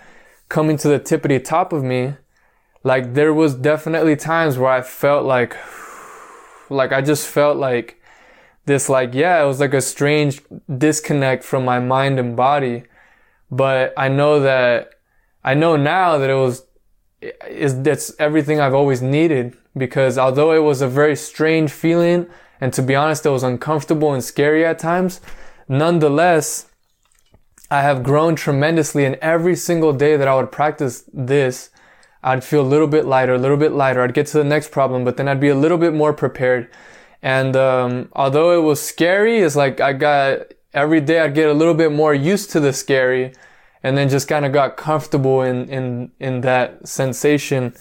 coming 0.48 0.78
to 0.78 0.88
the 0.88 1.00
tippity 1.00 1.44
top 1.44 1.74
of 1.74 1.84
me, 1.84 2.14
like 2.84 3.16
there 3.16 3.34
was 3.34 3.56
definitely 3.56 4.16
times 4.16 4.60
where 4.60 4.70
I 4.70 4.84
felt 4.84 5.26
like, 5.26 5.58
like 6.70 6.92
I 6.92 7.02
just 7.02 7.28
felt 7.28 7.58
like 7.58 8.00
this 8.66 8.90
like 8.90 9.16
yeah 9.16 9.42
it 9.42 9.48
was 9.48 9.60
like 9.60 9.74
a 9.74 9.82
strange 9.82 10.44
disconnect 10.78 11.44
from 11.44 11.66
my 11.66 11.80
mind 11.80 12.20
and 12.20 12.36
body. 12.36 12.84
But 13.50 13.94
i 13.98 14.08
know 14.08 14.40
that 14.40 14.92
i 15.44 15.54
know 15.54 15.76
now 15.76 16.18
that 16.20 16.30
it 16.30 16.36
was 16.36 16.64
is 17.48 17.82
that's 17.82 18.12
everything 18.20 18.60
i've 18.60 18.74
always 18.74 19.02
needed 19.02 19.56
because 19.76 20.18
although 20.18 20.52
it 20.52 20.64
was 20.64 20.82
a 20.82 20.88
very 20.88 21.16
strange 21.16 21.72
feeling 21.72 22.28
and 22.60 22.74
to 22.74 22.82
be 22.82 22.96
honest 22.96 23.26
it 23.26 23.30
was 23.30 23.44
uncomfortable 23.44 24.14
and 24.14 24.24
scary 24.24 24.66
at 24.66 24.80
times 24.80 25.22
nonetheless 25.70 26.66
i 27.72 27.82
have 27.82 28.04
grown 28.04 28.36
tremendously 28.36 29.06
and 29.06 29.16
every 29.16 29.56
single 29.56 29.94
day 29.94 30.16
that 30.18 30.28
i 30.28 30.36
would 30.36 30.52
practice 30.52 31.04
this 31.14 31.70
i'd 32.24 32.44
feel 32.44 32.62
a 32.62 32.64
little 32.64 32.88
bit 32.88 33.06
lighter 33.06 33.34
a 33.34 33.40
little 33.40 33.58
bit 33.58 33.72
lighter 33.72 34.02
i'd 34.02 34.14
get 34.14 34.28
to 34.28 34.38
the 34.38 34.44
next 34.44 34.72
problem 34.72 35.04
but 35.04 35.18
then 35.18 35.28
i'd 35.28 35.40
be 35.40 35.50
a 35.50 35.56
little 35.56 35.78
bit 35.78 35.94
more 35.94 36.14
prepared 36.14 36.70
and 37.26 37.56
um, 37.56 38.10
although 38.14 38.56
it 38.56 38.62
was 38.62 38.80
scary, 38.80 39.40
it's 39.40 39.56
like 39.56 39.82
I 39.82 39.94
got 39.94 40.54
every 40.76 41.02
day 41.02 41.20
I'd 41.22 41.34
get 41.34 41.50
a 41.50 41.54
little 41.54 41.74
bit 41.74 41.92
more 41.92 42.14
used 42.14 42.52
to 42.52 42.60
the 42.60 42.72
scary, 42.72 43.34
and 43.82 43.98
then 43.98 44.10
just 44.10 44.28
kind 44.28 44.46
of 44.46 44.54
got 44.54 44.78
comfortable 44.78 45.42
in 45.42 45.68
in 45.68 46.12
in 46.20 46.42
that 46.42 46.88
sensation. 46.88 47.74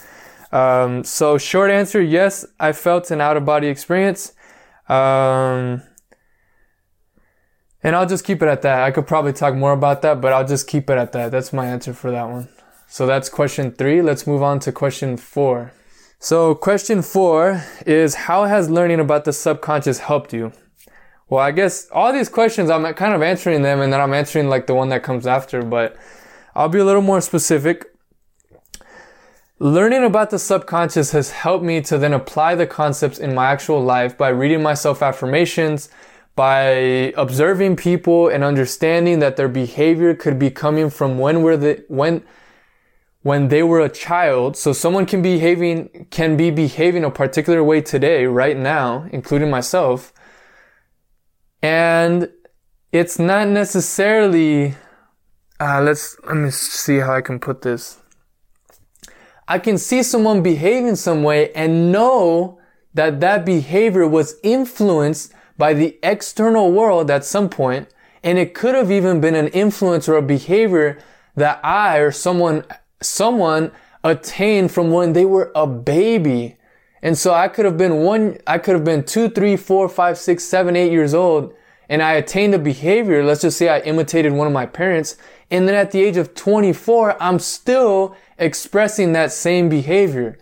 Um, 0.51 1.05
so 1.05 1.37
short 1.37 1.71
answer, 1.71 2.01
yes, 2.01 2.47
I 2.59 2.73
felt 2.73 3.11
an 3.11 3.21
out 3.21 3.37
of 3.37 3.45
body 3.45 3.67
experience. 3.67 4.33
Um, 4.89 5.83
and 7.85 7.95
I'll 7.95 8.07
just 8.07 8.25
keep 8.25 8.43
it 8.43 8.49
at 8.49 8.63
that. 8.63 8.83
I 8.83 8.91
could 8.91 9.07
probably 9.07 9.35
talk 9.35 9.55
more 9.55 9.73
about 9.73 10.01
that, 10.03 10.21
but 10.21 10.33
I'll 10.33 10.47
just 10.47 10.67
keep 10.67 10.89
it 10.89 10.97
at 10.97 11.13
that. 11.13 11.31
That's 11.31 11.53
my 11.53 11.67
answer 11.67 11.93
for 11.93 12.11
that 12.11 12.29
one. 12.29 12.49
So 12.89 13.07
that's 13.07 13.29
question 13.29 13.73
three. 13.73 14.01
Let's 14.01 14.27
move 14.27 14.43
on 14.43 14.59
to 14.61 14.73
question 14.73 15.19
four. 15.19 15.73
So 16.19 16.55
question 16.55 17.03
four 17.03 17.63
is 17.87 18.15
how 18.15 18.47
has 18.47 18.71
learning 18.71 19.01
about 19.01 19.27
the 19.27 19.33
subconscious 19.33 19.99
helped 19.99 20.33
you? 20.33 20.53
Well, 21.29 21.41
I 21.41 21.51
guess 21.51 21.89
all 21.91 22.13
these 22.13 22.31
questions, 22.31 22.71
I'm 22.71 22.93
kind 22.95 23.15
of 23.15 23.23
answering 23.23 23.63
them 23.63 23.81
and 23.81 23.93
then 23.93 24.01
I'm 24.01 24.15
answering 24.15 24.49
like 24.49 24.67
the 24.67 24.75
one 24.75 24.89
that 24.89 25.03
comes 25.03 25.27
after, 25.27 25.63
but 25.63 25.97
I'll 26.55 26.69
be 26.71 26.79
a 26.79 26.85
little 26.85 27.03
more 27.03 27.21
specific. 27.21 27.87
Learning 29.59 30.05
about 30.05 30.31
the 30.31 30.39
subconscious 30.39 31.13
has 31.13 31.31
helped 31.33 31.65
me 31.65 31.81
to 31.83 31.99
then 31.99 32.13
apply 32.15 32.55
the 32.55 32.67
concepts 32.67 33.19
in 33.19 33.35
my 33.35 33.51
actual 33.51 33.83
life 33.83 34.17
by 34.17 34.29
reading 34.29 34.63
my 34.63 34.75
self 34.75 35.03
affirmations, 35.03 35.91
by 36.37 37.13
observing 37.17 37.77
people 37.77 38.29
and 38.29 38.43
understanding 38.43 39.21
that 39.21 39.37
their 39.37 39.49
behavior 39.49 40.15
could 40.15 40.39
be 40.39 40.51
coming 40.51 40.91
from 40.91 41.19
when 41.19 41.43
we're 41.43 41.57
the, 41.57 41.85
when, 41.89 42.25
when 43.23 43.49
they 43.49 43.63
were 43.63 43.81
a 43.81 43.89
child. 43.89 44.57
So 44.57 44.73
someone 44.73 45.07
can 45.07 45.23
behaving, 45.23 46.09
can 46.11 46.37
be 46.37 46.51
behaving 46.51 47.05
a 47.05 47.11
particular 47.11 47.63
way 47.63 47.81
today, 47.81 48.27
right 48.27 48.57
now, 48.57 49.09
including 49.13 49.51
myself. 49.51 50.13
And 51.63 52.31
it's 52.91 53.19
not 53.19 53.49
necessarily, 53.49 54.75
uh, 55.61 55.81
let's, 55.83 56.17
let 56.27 56.37
me 56.37 56.51
see 56.51 56.99
how 56.99 57.15
I 57.15 57.21
can 57.21 57.39
put 57.39 57.63
this. 57.63 58.01
I 59.47 59.59
can 59.59 59.79
see 59.79 60.03
someone 60.03 60.43
behaving 60.43 60.97
some 60.97 61.23
way 61.23 61.53
and 61.53 61.93
know 61.93 62.59
that 62.95 63.21
that 63.21 63.45
behavior 63.45 64.07
was 64.07 64.37
influenced 64.43 65.33
by 65.57 65.75
the 65.75 65.99
external 66.03 66.73
world 66.73 67.11
at 67.11 67.25
some 67.25 67.49
point, 67.49 67.89
and 68.23 68.39
it 68.39 68.55
could 68.55 68.75
have 68.75 68.91
even 68.91 69.21
been 69.21 69.35
an 69.35 69.49
influence 69.49 70.09
or 70.09 70.17
a 70.17 70.23
behavior 70.23 70.99
that 71.37 71.61
I 71.65 71.99
or 71.99 72.11
someone 72.11 72.65
someone 73.01 73.71
attained 74.03 74.71
from 74.71 74.91
when 74.91 75.13
they 75.13 75.25
were 75.25 75.53
a 75.55 75.67
baby. 75.67 76.57
And 77.03 77.19
so 77.19 77.35
I 77.35 77.49
could 77.49 77.67
have 77.67 77.77
been 77.77 77.99
one, 77.99 78.39
I 78.47 78.57
could 78.59 78.75
have 78.75 78.85
been 78.85 79.05
two, 79.05 79.29
three, 79.29 79.57
four, 79.57 79.89
five, 79.89 80.17
six, 80.17 80.45
seven, 80.45 80.75
eight 80.75 80.91
years 80.91 81.13
old 81.13 81.55
and 81.89 82.03
I 82.03 82.15
attained 82.15 82.55
a 82.55 82.59
behavior. 82.59 83.25
Let's 83.25 83.43
just 83.43 83.59
say 83.59 83.69
I 83.69 83.81
imitated 83.81 84.33
one 84.33 84.47
of 84.47 84.53
my 84.53 84.67
parents. 84.67 85.17
And 85.51 85.69
then 85.69 85.75
at 85.75 85.91
the 85.91 86.03
age 86.03 86.17
of 86.17 86.35
24, 86.35 87.23
I'm 87.23 87.39
still 87.39 88.17
expressing 88.39 89.13
that 89.13 89.33
same 89.33 89.69
behavior. 89.69 90.39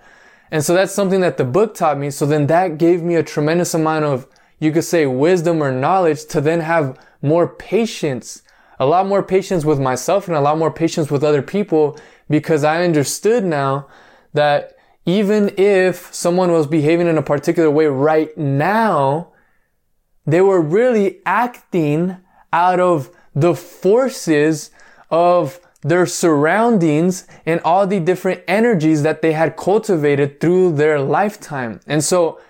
And 0.50 0.64
so 0.64 0.75
that's 0.75 0.92
something 0.92 1.21
that 1.21 1.38
the 1.38 1.45
book 1.45 1.75
taught 1.75 1.99
me. 1.99 2.11
So 2.11 2.26
then 2.26 2.47
that 2.47 2.78
gave 2.78 3.02
me 3.02 3.16
a 3.16 3.23
tremendous 3.23 3.75
amount 3.75 4.04
of, 4.04 4.26
you 4.62 4.71
could 4.71 4.85
say 4.85 5.07
wisdom 5.07 5.61
or 5.61 5.73
knowledge 5.73 6.25
to 6.26 6.40
then 6.40 6.61
have 6.61 6.97
more 7.21 7.49
patience, 7.49 8.42
a 8.78 8.87
lot 8.87 9.09
more 9.09 9.23
patience 9.23 9.64
with 9.64 9.81
myself 9.81 10.28
and 10.28 10.37
a 10.37 10.40
lot 10.40 10.57
more 10.57 10.71
patience 10.71 11.11
with 11.11 11.25
other 11.25 11.42
people 11.42 11.99
because 12.31 12.62
I 12.62 12.85
understood 12.85 13.45
now 13.45 13.88
that 14.35 14.76
even 15.04 15.52
if 15.59 16.14
someone 16.14 16.52
was 16.52 16.69
behaving 16.69 17.09
in 17.09 17.19
a 17.19 17.23
particular 17.23 17.69
way 17.71 17.87
right 17.87 18.38
now, 18.38 19.33
they 20.26 20.40
were 20.40 20.61
really 20.61 21.19
acting 21.26 22.19
out 22.52 22.78
of 22.78 23.11
the 23.35 23.57
forces 23.57 24.71
of 25.11 25.59
their 25.81 26.07
surroundings 26.07 27.26
and 27.45 27.61
all 27.64 27.85
the 27.85 27.99
different 27.99 28.42
energies 28.47 29.02
that 29.02 29.23
they 29.23 29.33
had 29.33 29.57
cultivated 29.57 30.40
through 30.40 30.73
their 30.76 31.00
lifetime. 31.00 31.81
And 31.88 32.04
so 32.04 32.40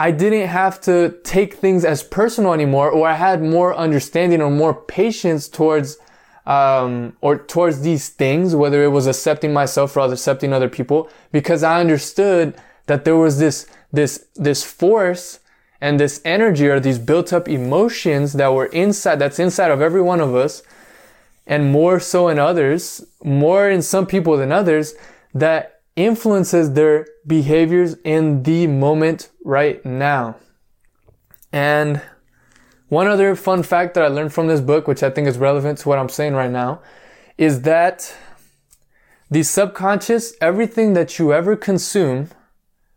I 0.00 0.10
didn't 0.10 0.48
have 0.48 0.80
to 0.82 1.16
take 1.22 1.54
things 1.54 1.84
as 1.84 2.02
personal 2.02 2.52
anymore, 2.52 2.90
or 2.90 3.06
I 3.06 3.14
had 3.14 3.42
more 3.42 3.74
understanding 3.74 4.42
or 4.42 4.50
more 4.50 4.74
patience 4.74 5.48
towards, 5.48 5.98
um, 6.46 7.16
or 7.20 7.38
towards 7.38 7.82
these 7.82 8.08
things, 8.08 8.56
whether 8.56 8.82
it 8.82 8.88
was 8.88 9.06
accepting 9.06 9.52
myself 9.52 9.96
or 9.96 10.00
accepting 10.00 10.52
other 10.52 10.68
people, 10.68 11.08
because 11.30 11.62
I 11.62 11.80
understood 11.80 12.54
that 12.86 13.04
there 13.04 13.16
was 13.16 13.38
this, 13.38 13.66
this, 13.92 14.26
this 14.34 14.64
force 14.64 15.38
and 15.80 16.00
this 16.00 16.20
energy 16.24 16.66
or 16.66 16.80
these 16.80 16.98
built 16.98 17.32
up 17.32 17.48
emotions 17.48 18.32
that 18.34 18.52
were 18.52 18.66
inside, 18.66 19.20
that's 19.20 19.38
inside 19.38 19.70
of 19.70 19.80
every 19.80 20.02
one 20.02 20.20
of 20.20 20.34
us, 20.34 20.62
and 21.46 21.70
more 21.70 22.00
so 22.00 22.28
in 22.28 22.38
others, 22.38 23.04
more 23.22 23.70
in 23.70 23.82
some 23.82 24.06
people 24.06 24.36
than 24.36 24.50
others, 24.50 24.94
that 25.34 25.73
influences 25.96 26.72
their 26.72 27.06
behaviors 27.26 27.94
in 28.04 28.42
the 28.42 28.66
moment 28.66 29.30
right 29.44 29.84
now. 29.84 30.36
And 31.52 32.02
one 32.88 33.06
other 33.06 33.34
fun 33.36 33.62
fact 33.62 33.94
that 33.94 34.04
I 34.04 34.08
learned 34.08 34.32
from 34.32 34.48
this 34.48 34.60
book, 34.60 34.86
which 34.88 35.02
I 35.02 35.10
think 35.10 35.28
is 35.28 35.38
relevant 35.38 35.78
to 35.78 35.88
what 35.88 35.98
I'm 35.98 36.08
saying 36.08 36.34
right 36.34 36.50
now, 36.50 36.80
is 37.38 37.62
that 37.62 38.14
the 39.30 39.42
subconscious, 39.42 40.34
everything 40.40 40.92
that 40.94 41.18
you 41.18 41.32
ever 41.32 41.56
consume 41.56 42.28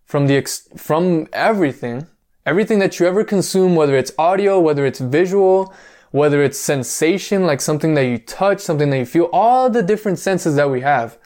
from 0.06 0.28
the, 0.28 0.36
ex- 0.36 0.68
from 0.76 1.28
everything, 1.34 2.08
Everything 2.48 2.80
that 2.80 2.98
you 2.98 3.06
ever 3.06 3.26
consume, 3.26 3.76
whether 3.76 3.98
it's 3.98 4.14
audio, 4.18 4.58
whether 4.58 4.86
it's 4.86 5.00
visual, 5.00 5.74
whether 6.12 6.42
it's 6.42 6.58
sensation, 6.58 7.46
like 7.46 7.60
something 7.60 7.94
that 7.96 8.06
you 8.06 8.18
touch, 8.18 8.62
something 8.62 8.90
that 8.90 9.00
you 9.00 9.06
feel, 9.06 9.30
all 9.34 9.70
the 9.70 9.84
different 9.84 10.18
senses 10.18 10.56
that 10.56 10.72
we 10.72 10.80
have. 10.80 11.18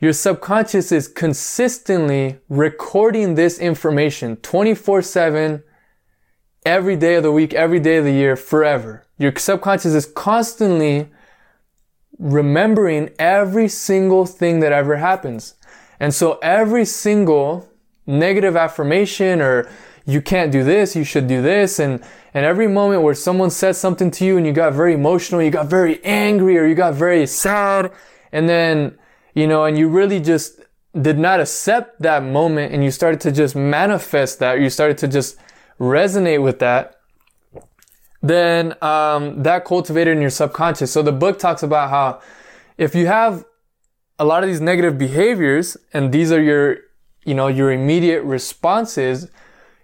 Your 0.00 0.12
subconscious 0.12 0.90
is 0.90 1.06
consistently 1.06 2.38
recording 2.48 3.36
this 3.36 3.58
information 3.58 4.36
24 4.36 5.02
7, 5.02 5.62
every 6.66 6.96
day 6.96 7.14
of 7.14 7.22
the 7.22 7.32
week, 7.32 7.54
every 7.54 7.78
day 7.78 7.98
of 7.98 8.04
the 8.04 8.12
year, 8.12 8.36
forever. 8.36 9.06
Your 9.18 9.32
subconscious 9.36 9.94
is 9.94 10.06
constantly 10.06 11.08
remembering 12.18 13.10
every 13.18 13.68
single 13.68 14.26
thing 14.26 14.60
that 14.60 14.72
ever 14.72 14.96
happens. 14.96 15.54
And 16.00 16.12
so 16.12 16.38
every 16.42 16.84
single 16.84 17.68
negative 18.06 18.56
affirmation 18.56 19.40
or 19.40 19.70
you 20.06 20.20
can't 20.20 20.52
do 20.52 20.64
this, 20.64 20.94
you 20.94 21.04
should 21.04 21.28
do 21.28 21.40
this. 21.40 21.78
And, 21.78 22.02
and 22.34 22.44
every 22.44 22.68
moment 22.68 23.02
where 23.02 23.14
someone 23.14 23.50
says 23.50 23.78
something 23.78 24.10
to 24.12 24.24
you 24.24 24.36
and 24.36 24.46
you 24.46 24.52
got 24.52 24.74
very 24.74 24.94
emotional, 24.94 25.40
you 25.40 25.50
got 25.50 25.66
very 25.66 26.04
angry 26.04 26.58
or 26.58 26.66
you 26.66 26.74
got 26.74 26.94
very 26.94 27.26
sad. 27.26 27.92
And 28.32 28.48
then, 28.48 28.98
you 29.34 29.46
know, 29.46 29.64
and 29.64 29.76
you 29.76 29.88
really 29.88 30.20
just 30.20 30.60
did 31.00 31.18
not 31.18 31.40
accept 31.40 32.00
that 32.02 32.22
moment 32.22 32.72
and 32.72 32.84
you 32.84 32.90
started 32.90 33.20
to 33.20 33.32
just 33.32 33.56
manifest 33.56 34.38
that, 34.38 34.60
you 34.60 34.70
started 34.70 34.96
to 34.98 35.08
just 35.08 35.36
resonate 35.78 36.42
with 36.42 36.60
that, 36.60 37.00
then 38.22 38.74
um, 38.82 39.42
that 39.42 39.64
cultivated 39.64 40.16
in 40.16 40.20
your 40.20 40.30
subconscious. 40.30 40.92
So 40.92 41.02
the 41.02 41.12
book 41.12 41.38
talks 41.38 41.62
about 41.62 41.90
how 41.90 42.20
if 42.78 42.94
you 42.94 43.06
have 43.06 43.44
a 44.18 44.24
lot 44.24 44.44
of 44.44 44.48
these 44.48 44.60
negative 44.60 44.96
behaviors 44.96 45.76
and 45.92 46.12
these 46.12 46.30
are 46.30 46.40
your, 46.40 46.78
you 47.24 47.34
know, 47.34 47.48
your 47.48 47.72
immediate 47.72 48.22
responses, 48.22 49.28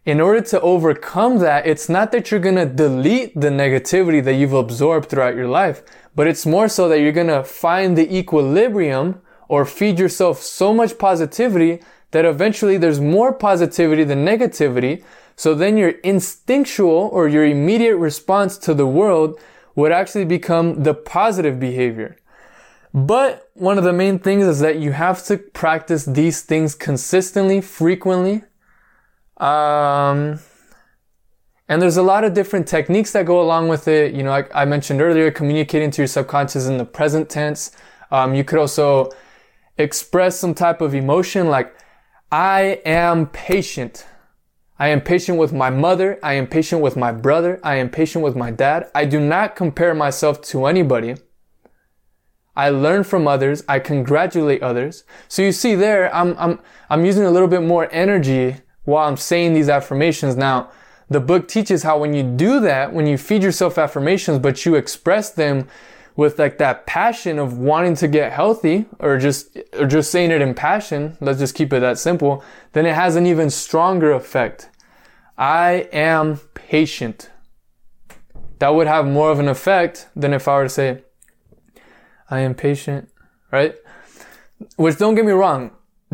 in 0.07 0.21
order 0.21 0.41
to 0.41 0.61
overcome 0.61 1.39
that, 1.39 1.67
it's 1.67 1.89
not 1.89 2.11
that 2.13 2.31
you're 2.31 2.41
gonna 2.41 2.67
delete 2.67 3.39
the 3.39 3.49
negativity 3.49 4.23
that 4.25 4.35
you've 4.35 4.55
absorbed 4.55 5.11
throughout 5.11 5.35
your 5.35 5.49
life, 5.49 5.83
but 6.15 6.27
it's 6.27 6.47
more 6.47 6.69
so 6.69 6.89
that 6.89 7.01
you're 7.01 7.13
gonna 7.13 7.45
find 7.45 7.99
the 7.99 8.17
equilibrium 8.17 9.21
or 9.51 9.65
feed 9.67 9.99
yourself 9.99 10.41
so 10.41 10.73
much 10.73 10.97
positivity 10.97 11.83
that 12.13 12.25
eventually 12.25 12.77
there's 12.77 13.01
more 13.01 13.33
positivity 13.33 14.05
than 14.05 14.25
negativity. 14.25 15.03
So 15.35 15.55
then 15.55 15.77
your 15.77 15.91
instinctual 16.05 17.11
or 17.13 17.27
your 17.27 17.45
immediate 17.45 17.97
response 17.97 18.57
to 18.59 18.75
the 18.75 18.87
world 18.87 19.41
would 19.75 19.91
actually 19.91 20.25
become 20.25 20.85
the 20.85 20.95
positive 20.95 21.59
behavior. 21.59 22.17
But 22.95 23.51
one 23.55 23.77
of 23.77 23.83
the 23.83 23.93
main 23.93 24.21
things 24.21 24.45
is 24.45 24.61
that 24.61 24.79
you 24.79 24.93
have 24.93 25.25
to 25.25 25.37
practice 25.37 26.05
these 26.05 26.43
things 26.43 26.77
consistently, 26.77 27.61
frequently, 27.61 28.43
um, 29.39 30.39
and 31.69 31.81
there's 31.81 31.97
a 31.97 32.03
lot 32.03 32.25
of 32.25 32.35
different 32.35 32.69
techniques 32.69 33.13
that 33.13 33.27
go 33.27 33.41
along 33.41 33.69
with 33.69 33.89
it. 33.89 34.15
You 34.15 34.23
know, 34.25 34.31
like 34.31 34.51
I 34.55 34.65
mentioned 34.65 35.01
earlier, 35.01 35.31
communicating 35.31 35.91
to 35.93 36.03
your 36.03 36.09
subconscious 36.09 36.67
in 36.67 36.79
the 36.79 36.85
present 36.85 37.29
tense. 37.31 37.71
Um, 38.11 38.35
you 38.35 38.43
could 38.43 38.59
also 38.59 39.11
express 39.79 40.39
some 40.39 40.55
type 40.55 40.81
of 40.81 40.95
emotion 40.95 41.49
like, 41.49 41.75
I 42.33 42.81
am 42.85 43.27
patient. 43.27 44.07
I 44.79 44.89
am 44.89 45.01
patient 45.01 45.37
with 45.37 45.53
my 45.53 45.69
mother. 45.69 46.19
I 46.23 46.35
am 46.35 46.47
patient 46.47 46.81
with 46.81 46.97
my 46.97 47.13
brother. 47.13 47.61
I 47.63 47.77
am 47.77 47.91
patient 47.91 48.25
with 48.25 48.37
my 48.37 48.51
dad. 48.51 48.91
I 48.95 49.05
do 49.05 49.21
not 49.21 49.57
compare 49.57 49.95
myself 49.95 50.41
to 50.43 50.67
anybody. 50.67 51.17
I 52.57 52.71
learn 52.71 53.05
from 53.05 53.27
others. 53.27 53.63
I 53.69 53.79
congratulate 53.79 54.63
others. 54.63 55.05
So 55.29 55.43
you 55.43 55.53
see 55.53 55.75
there, 55.75 56.15
I'm, 56.15 56.37
I'm, 56.39 56.61
I'm 56.89 57.05
using 57.05 57.25
a 57.25 57.31
little 57.31 57.49
bit 57.49 57.63
more 57.63 57.89
energy 57.93 58.57
while 58.85 59.09
I'm 59.09 59.17
saying 59.17 59.55
these 59.55 59.69
affirmations. 59.69 60.37
Now, 60.37 60.71
the 61.09 61.21
book 61.21 61.49
teaches 61.49 61.83
how 61.83 61.99
when 61.99 62.15
you 62.15 62.23
do 62.23 62.61
that, 62.61 62.93
when 62.93 63.07
you 63.07 63.19
feed 63.19 63.43
yourself 63.43 63.79
affirmations, 63.79 64.39
but 64.39 64.65
you 64.65 64.77
express 64.77 65.31
them 65.31 65.69
with 66.17 66.39
like 66.39 66.59
that 66.59 66.87
passion 66.87 67.39
of 67.39 67.59
wanting 67.59 67.95
to 67.97 68.09
get 68.09 68.33
healthy 68.33 68.87
or 68.99 69.19
just, 69.19 69.57
or 69.79 69.87
just 69.87 70.11
saying 70.11 70.31
it 70.31 70.43
in 70.43 70.55
passion, 70.55 71.17
let's 71.21 71.39
just 71.39 71.55
keep 71.55 71.73
it 71.73 71.81
that 71.81 71.99
simple, 71.99 72.45
then 72.73 72.87
it 72.87 72.95
has 72.95 73.17
an 73.17 73.27
even 73.27 73.51
stronger 73.51 74.13
effect. 74.13 74.69
I 75.39 75.89
am 75.93 76.39
patient. 76.55 77.31
That 78.59 78.75
would 78.75 78.87
have 78.87 79.07
more 79.07 79.31
of 79.31 79.39
an 79.39 79.49
effect 79.49 80.09
than 80.15 80.35
if 80.35 80.47
I 80.47 80.57
were 80.57 80.65
to 80.65 80.69
say, 80.69 81.03
I 82.31 82.41
am 82.41 82.55
patient, 82.55 83.09
right? 83.51 83.75
Which 84.77 84.99
don't 84.99 85.15
get 85.15 85.25
me 85.25 85.33
wrong, 85.33 85.71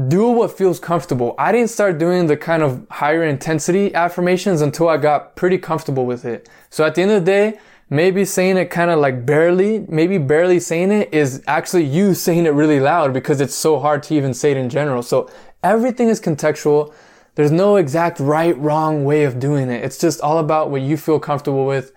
do 0.09 0.29
what 0.29 0.57
feels 0.57 0.79
comfortable. 0.79 1.35
I 1.39 1.53
didn't 1.53 1.71
start 1.71 1.99
doing 1.99 2.27
the 2.27 2.37
kind 2.37 2.63
of 2.63 2.87
higher 2.91 3.25
intensity 3.25 3.95
affirmations 3.95 4.61
until 4.61 4.89
I 4.89 4.99
got 4.99 5.37
pretty 5.37 5.59
comfortable 5.59 6.07
with 6.07 6.25
it. 6.25 6.49
So 6.71 6.85
at 6.85 6.95
the 6.95 7.03
end 7.03 7.11
of 7.11 7.25
the 7.25 7.31
day, 7.31 7.59
maybe 7.88 8.25
saying 8.25 8.57
it 8.57 8.66
kind 8.66 8.90
of 8.90 8.99
like 8.99 9.25
barely, 9.25 9.85
maybe 9.88 10.18
barely 10.18 10.61
saying 10.61 10.90
it 10.90 11.12
is 11.12 11.42
actually 11.46 11.85
you 11.85 12.14
saying 12.27 12.46
it 12.46 12.51
really 12.51 12.81
loud 12.81 13.12
because 13.12 13.40
it's 13.40 13.55
so 13.55 13.79
hard 13.79 14.03
to 14.05 14.14
even 14.14 14.35
say 14.35 14.51
it 14.51 14.57
in 14.57 14.68
general. 14.68 15.03
So 15.03 15.31
everything 15.62 16.09
is 16.09 16.20
contextual. 16.20 16.92
There's 17.35 17.53
no 17.53 17.77
exact 17.77 18.18
right, 18.18 18.57
wrong 18.59 19.05
way 19.05 19.25
of 19.25 19.38
doing 19.38 19.68
it. 19.68 19.85
It's 19.85 19.99
just 19.99 20.20
all 20.22 20.38
about 20.38 20.70
what 20.70 20.81
you 20.81 20.96
feel 20.96 21.20
comfortable 21.20 21.66
with. 21.66 21.92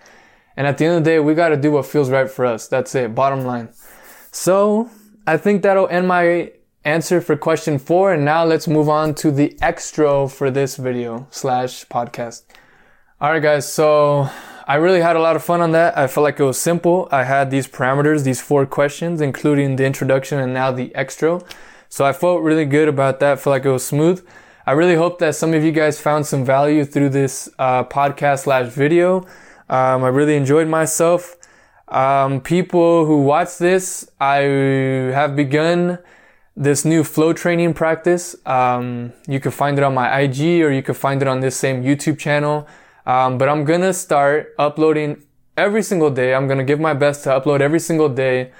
And 0.56 0.66
at 0.66 0.76
the 0.76 0.84
end 0.84 0.98
of 0.98 1.04
the 1.04 1.10
day, 1.10 1.18
we 1.18 1.34
got 1.34 1.48
to 1.48 1.56
do 1.56 1.72
what 1.72 1.86
feels 1.86 2.10
right 2.10 2.30
for 2.30 2.44
us. 2.44 2.68
That's 2.68 2.94
it. 2.94 3.14
Bottom 3.14 3.44
line. 3.44 3.70
So 4.30 4.90
I 5.26 5.38
think 5.38 5.62
that'll 5.62 5.88
end 5.88 6.08
my 6.08 6.52
answer 6.84 7.22
for 7.22 7.36
question 7.36 7.78
four. 7.78 8.12
And 8.12 8.24
now 8.24 8.44
let's 8.44 8.68
move 8.68 8.88
on 8.88 9.14
to 9.16 9.30
the 9.30 9.56
extra 9.62 10.28
for 10.28 10.50
this 10.50 10.76
video 10.76 11.26
slash 11.30 11.86
podcast. 11.86 12.42
All 13.20 13.32
right, 13.32 13.42
guys. 13.42 13.72
So 13.72 14.28
I 14.70 14.76
really 14.76 15.00
had 15.00 15.16
a 15.16 15.20
lot 15.20 15.34
of 15.34 15.42
fun 15.42 15.60
on 15.62 15.72
that. 15.72 15.98
I 15.98 16.06
felt 16.06 16.22
like 16.22 16.38
it 16.38 16.44
was 16.44 16.56
simple. 16.56 17.08
I 17.10 17.24
had 17.24 17.50
these 17.50 17.66
parameters, 17.66 18.22
these 18.22 18.40
four 18.40 18.66
questions, 18.66 19.20
including 19.20 19.74
the 19.74 19.84
introduction 19.84 20.38
and 20.38 20.54
now 20.54 20.70
the 20.70 20.94
extra. 20.94 21.42
So 21.88 22.04
I 22.04 22.12
felt 22.12 22.42
really 22.42 22.66
good 22.66 22.86
about 22.86 23.18
that. 23.18 23.32
I 23.32 23.34
felt 23.34 23.50
like 23.50 23.64
it 23.64 23.70
was 23.72 23.84
smooth. 23.84 24.24
I 24.64 24.70
really 24.70 24.94
hope 24.94 25.18
that 25.18 25.34
some 25.34 25.54
of 25.54 25.64
you 25.64 25.72
guys 25.72 26.00
found 26.00 26.24
some 26.24 26.44
value 26.44 26.84
through 26.84 27.08
this 27.08 27.48
uh, 27.58 27.82
podcast 27.82 28.44
slash 28.44 28.70
video. 28.72 29.26
Um, 29.68 30.04
I 30.04 30.08
really 30.10 30.36
enjoyed 30.36 30.68
myself. 30.68 31.36
Um, 31.88 32.40
people 32.40 33.06
who 33.06 33.22
watch 33.22 33.58
this, 33.58 34.08
I 34.20 34.36
have 35.18 35.34
begun 35.34 35.98
this 36.56 36.84
new 36.84 37.02
flow 37.02 37.32
training 37.32 37.74
practice. 37.74 38.36
Um, 38.46 39.14
you 39.26 39.40
can 39.40 39.50
find 39.50 39.78
it 39.78 39.82
on 39.82 39.94
my 39.94 40.20
IG 40.20 40.62
or 40.62 40.70
you 40.70 40.84
can 40.84 40.94
find 40.94 41.22
it 41.22 41.26
on 41.26 41.40
this 41.40 41.56
same 41.56 41.82
YouTube 41.82 42.20
channel. 42.20 42.68
Um, 43.06 43.38
but 43.38 43.48
I'm 43.48 43.64
gonna 43.64 43.92
start 43.92 44.54
uploading 44.58 45.22
every 45.56 45.82
single 45.82 46.10
day. 46.10 46.34
I'm 46.34 46.46
gonna 46.48 46.64
give 46.64 46.80
my 46.80 46.94
best 46.94 47.24
to 47.24 47.30
upload 47.30 47.60
every 47.60 47.80
single 47.80 48.08
day 48.08 48.52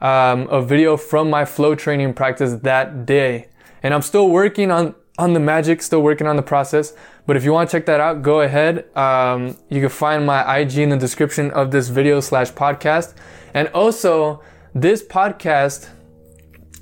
um, 0.00 0.48
a 0.48 0.60
video 0.60 0.96
from 0.96 1.30
my 1.30 1.44
flow 1.44 1.74
training 1.74 2.14
practice 2.14 2.54
that 2.62 3.06
day. 3.06 3.48
And 3.82 3.94
I'm 3.94 4.02
still 4.02 4.30
working 4.30 4.70
on 4.70 4.94
on 5.18 5.32
the 5.32 5.40
magic, 5.40 5.80
still 5.80 6.02
working 6.02 6.26
on 6.26 6.36
the 6.36 6.42
process. 6.42 6.92
But 7.26 7.36
if 7.36 7.44
you 7.44 7.52
want 7.52 7.70
to 7.70 7.76
check 7.76 7.86
that 7.86 8.00
out, 8.00 8.22
go 8.22 8.40
ahead. 8.40 8.84
Um, 8.96 9.56
you 9.68 9.80
can 9.80 9.88
find 9.88 10.26
my 10.26 10.58
IG 10.58 10.78
in 10.78 10.88
the 10.88 10.96
description 10.96 11.50
of 11.52 11.70
this 11.70 11.88
video 11.88 12.20
slash 12.20 12.50
podcast. 12.50 13.14
And 13.54 13.68
also, 13.68 14.42
this 14.74 15.04
podcast, 15.04 15.88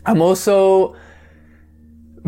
I'm 0.07 0.23
also 0.23 0.97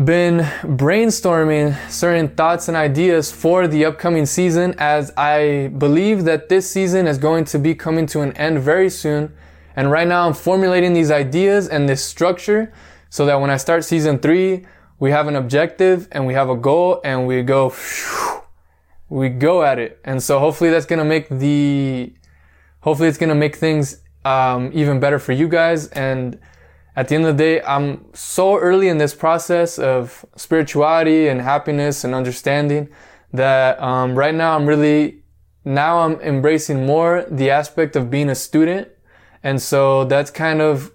been 0.03 0.39
brainstorming 0.63 1.73
certain 1.89 2.27
thoughts 2.27 2.67
and 2.67 2.75
ideas 2.75 3.31
for 3.31 3.65
the 3.65 3.85
upcoming 3.85 4.25
season 4.25 4.75
as 4.77 5.11
I 5.15 5.71
believe 5.77 6.25
that 6.25 6.49
this 6.49 6.69
season 6.69 7.07
is 7.07 7.17
going 7.17 7.45
to 7.45 7.59
be 7.59 7.75
coming 7.75 8.05
to 8.07 8.19
an 8.19 8.35
end 8.35 8.59
very 8.59 8.89
soon. 8.89 9.33
And 9.73 9.89
right 9.89 10.07
now 10.07 10.27
I'm 10.27 10.33
formulating 10.33 10.93
these 10.93 11.11
ideas 11.11 11.69
and 11.69 11.87
this 11.87 12.03
structure 12.03 12.73
so 13.09 13.25
that 13.25 13.39
when 13.39 13.49
I 13.49 13.55
start 13.55 13.85
season 13.85 14.19
three, 14.19 14.65
we 14.99 15.11
have 15.11 15.27
an 15.27 15.37
objective 15.37 16.09
and 16.11 16.27
we 16.27 16.33
have 16.33 16.49
a 16.49 16.55
goal 16.57 16.99
and 17.05 17.25
we 17.25 17.41
go, 17.41 17.73
we 19.07 19.29
go 19.29 19.63
at 19.63 19.79
it. 19.79 20.01
And 20.03 20.21
so 20.21 20.39
hopefully 20.39 20.71
that's 20.71 20.85
going 20.85 20.99
to 20.99 21.05
make 21.05 21.29
the, 21.29 22.13
hopefully 22.81 23.07
it's 23.07 23.17
going 23.17 23.29
to 23.29 23.35
make 23.35 23.55
things 23.55 24.01
um, 24.25 24.71
even 24.73 24.99
better 24.99 25.19
for 25.19 25.31
you 25.31 25.47
guys. 25.47 25.87
And 25.87 26.37
at 26.95 27.09
the 27.09 27.15
end 27.15 27.25
of 27.25 27.37
the 27.37 27.43
day, 27.43 27.61
I'm 27.61 28.05
so 28.13 28.57
early 28.57 28.87
in 28.87 28.97
this 28.97 29.13
process 29.13 29.77
of 29.77 30.25
spirituality 30.35 31.27
and 31.27 31.41
happiness 31.41 32.03
and 32.03 32.15
understanding 32.15 32.89
that 33.33 33.81
um, 33.81 34.17
right 34.17 34.33
now 34.33 34.55
I'm 34.55 34.65
really, 34.65 35.23
now 35.65 35.99
I'm 35.99 36.19
embracing 36.21 36.85
more 36.85 37.25
the 37.29 37.49
aspect 37.49 37.95
of 37.95 38.09
being 38.09 38.29
a 38.29 38.35
student. 38.35 38.87
And 39.43 39.61
so 39.61 40.05
that's 40.05 40.31
kind 40.31 40.61
of 40.61 40.91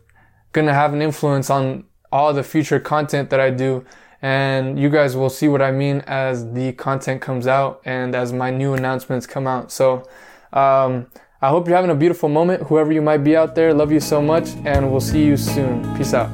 to 0.54 0.72
have 0.72 0.92
an 0.94 1.02
influence 1.02 1.50
on 1.50 1.84
all 2.10 2.32
the 2.32 2.42
future 2.42 2.80
content 2.80 3.30
that 3.30 3.40
I 3.40 3.50
do. 3.50 3.84
And 4.22 4.78
you 4.78 4.90
guys 4.90 5.16
will 5.16 5.30
see 5.30 5.48
what 5.48 5.62
I 5.62 5.70
mean 5.70 6.02
as 6.06 6.52
the 6.52 6.72
content 6.72 7.22
comes 7.22 7.46
out 7.46 7.80
and 7.84 8.14
as 8.14 8.32
my 8.32 8.50
new 8.50 8.74
announcements 8.74 9.26
come 9.26 9.46
out. 9.46 9.70
So, 9.70 10.08
um, 10.52 11.06
I 11.42 11.48
hope 11.48 11.66
you're 11.66 11.76
having 11.76 11.90
a 11.90 11.94
beautiful 11.94 12.29
moment, 12.29 12.64
whoever 12.64 12.92
you 12.92 13.00
might 13.00 13.24
be 13.24 13.35
out 13.35 13.55
there. 13.55 13.72
Love 13.72 13.90
you 13.90 14.00
so 14.00 14.20
much, 14.20 14.50
and 14.66 14.90
we'll 14.90 15.00
see 15.00 15.24
you 15.24 15.38
soon. 15.38 15.96
Peace 15.96 16.12
out. 16.12 16.29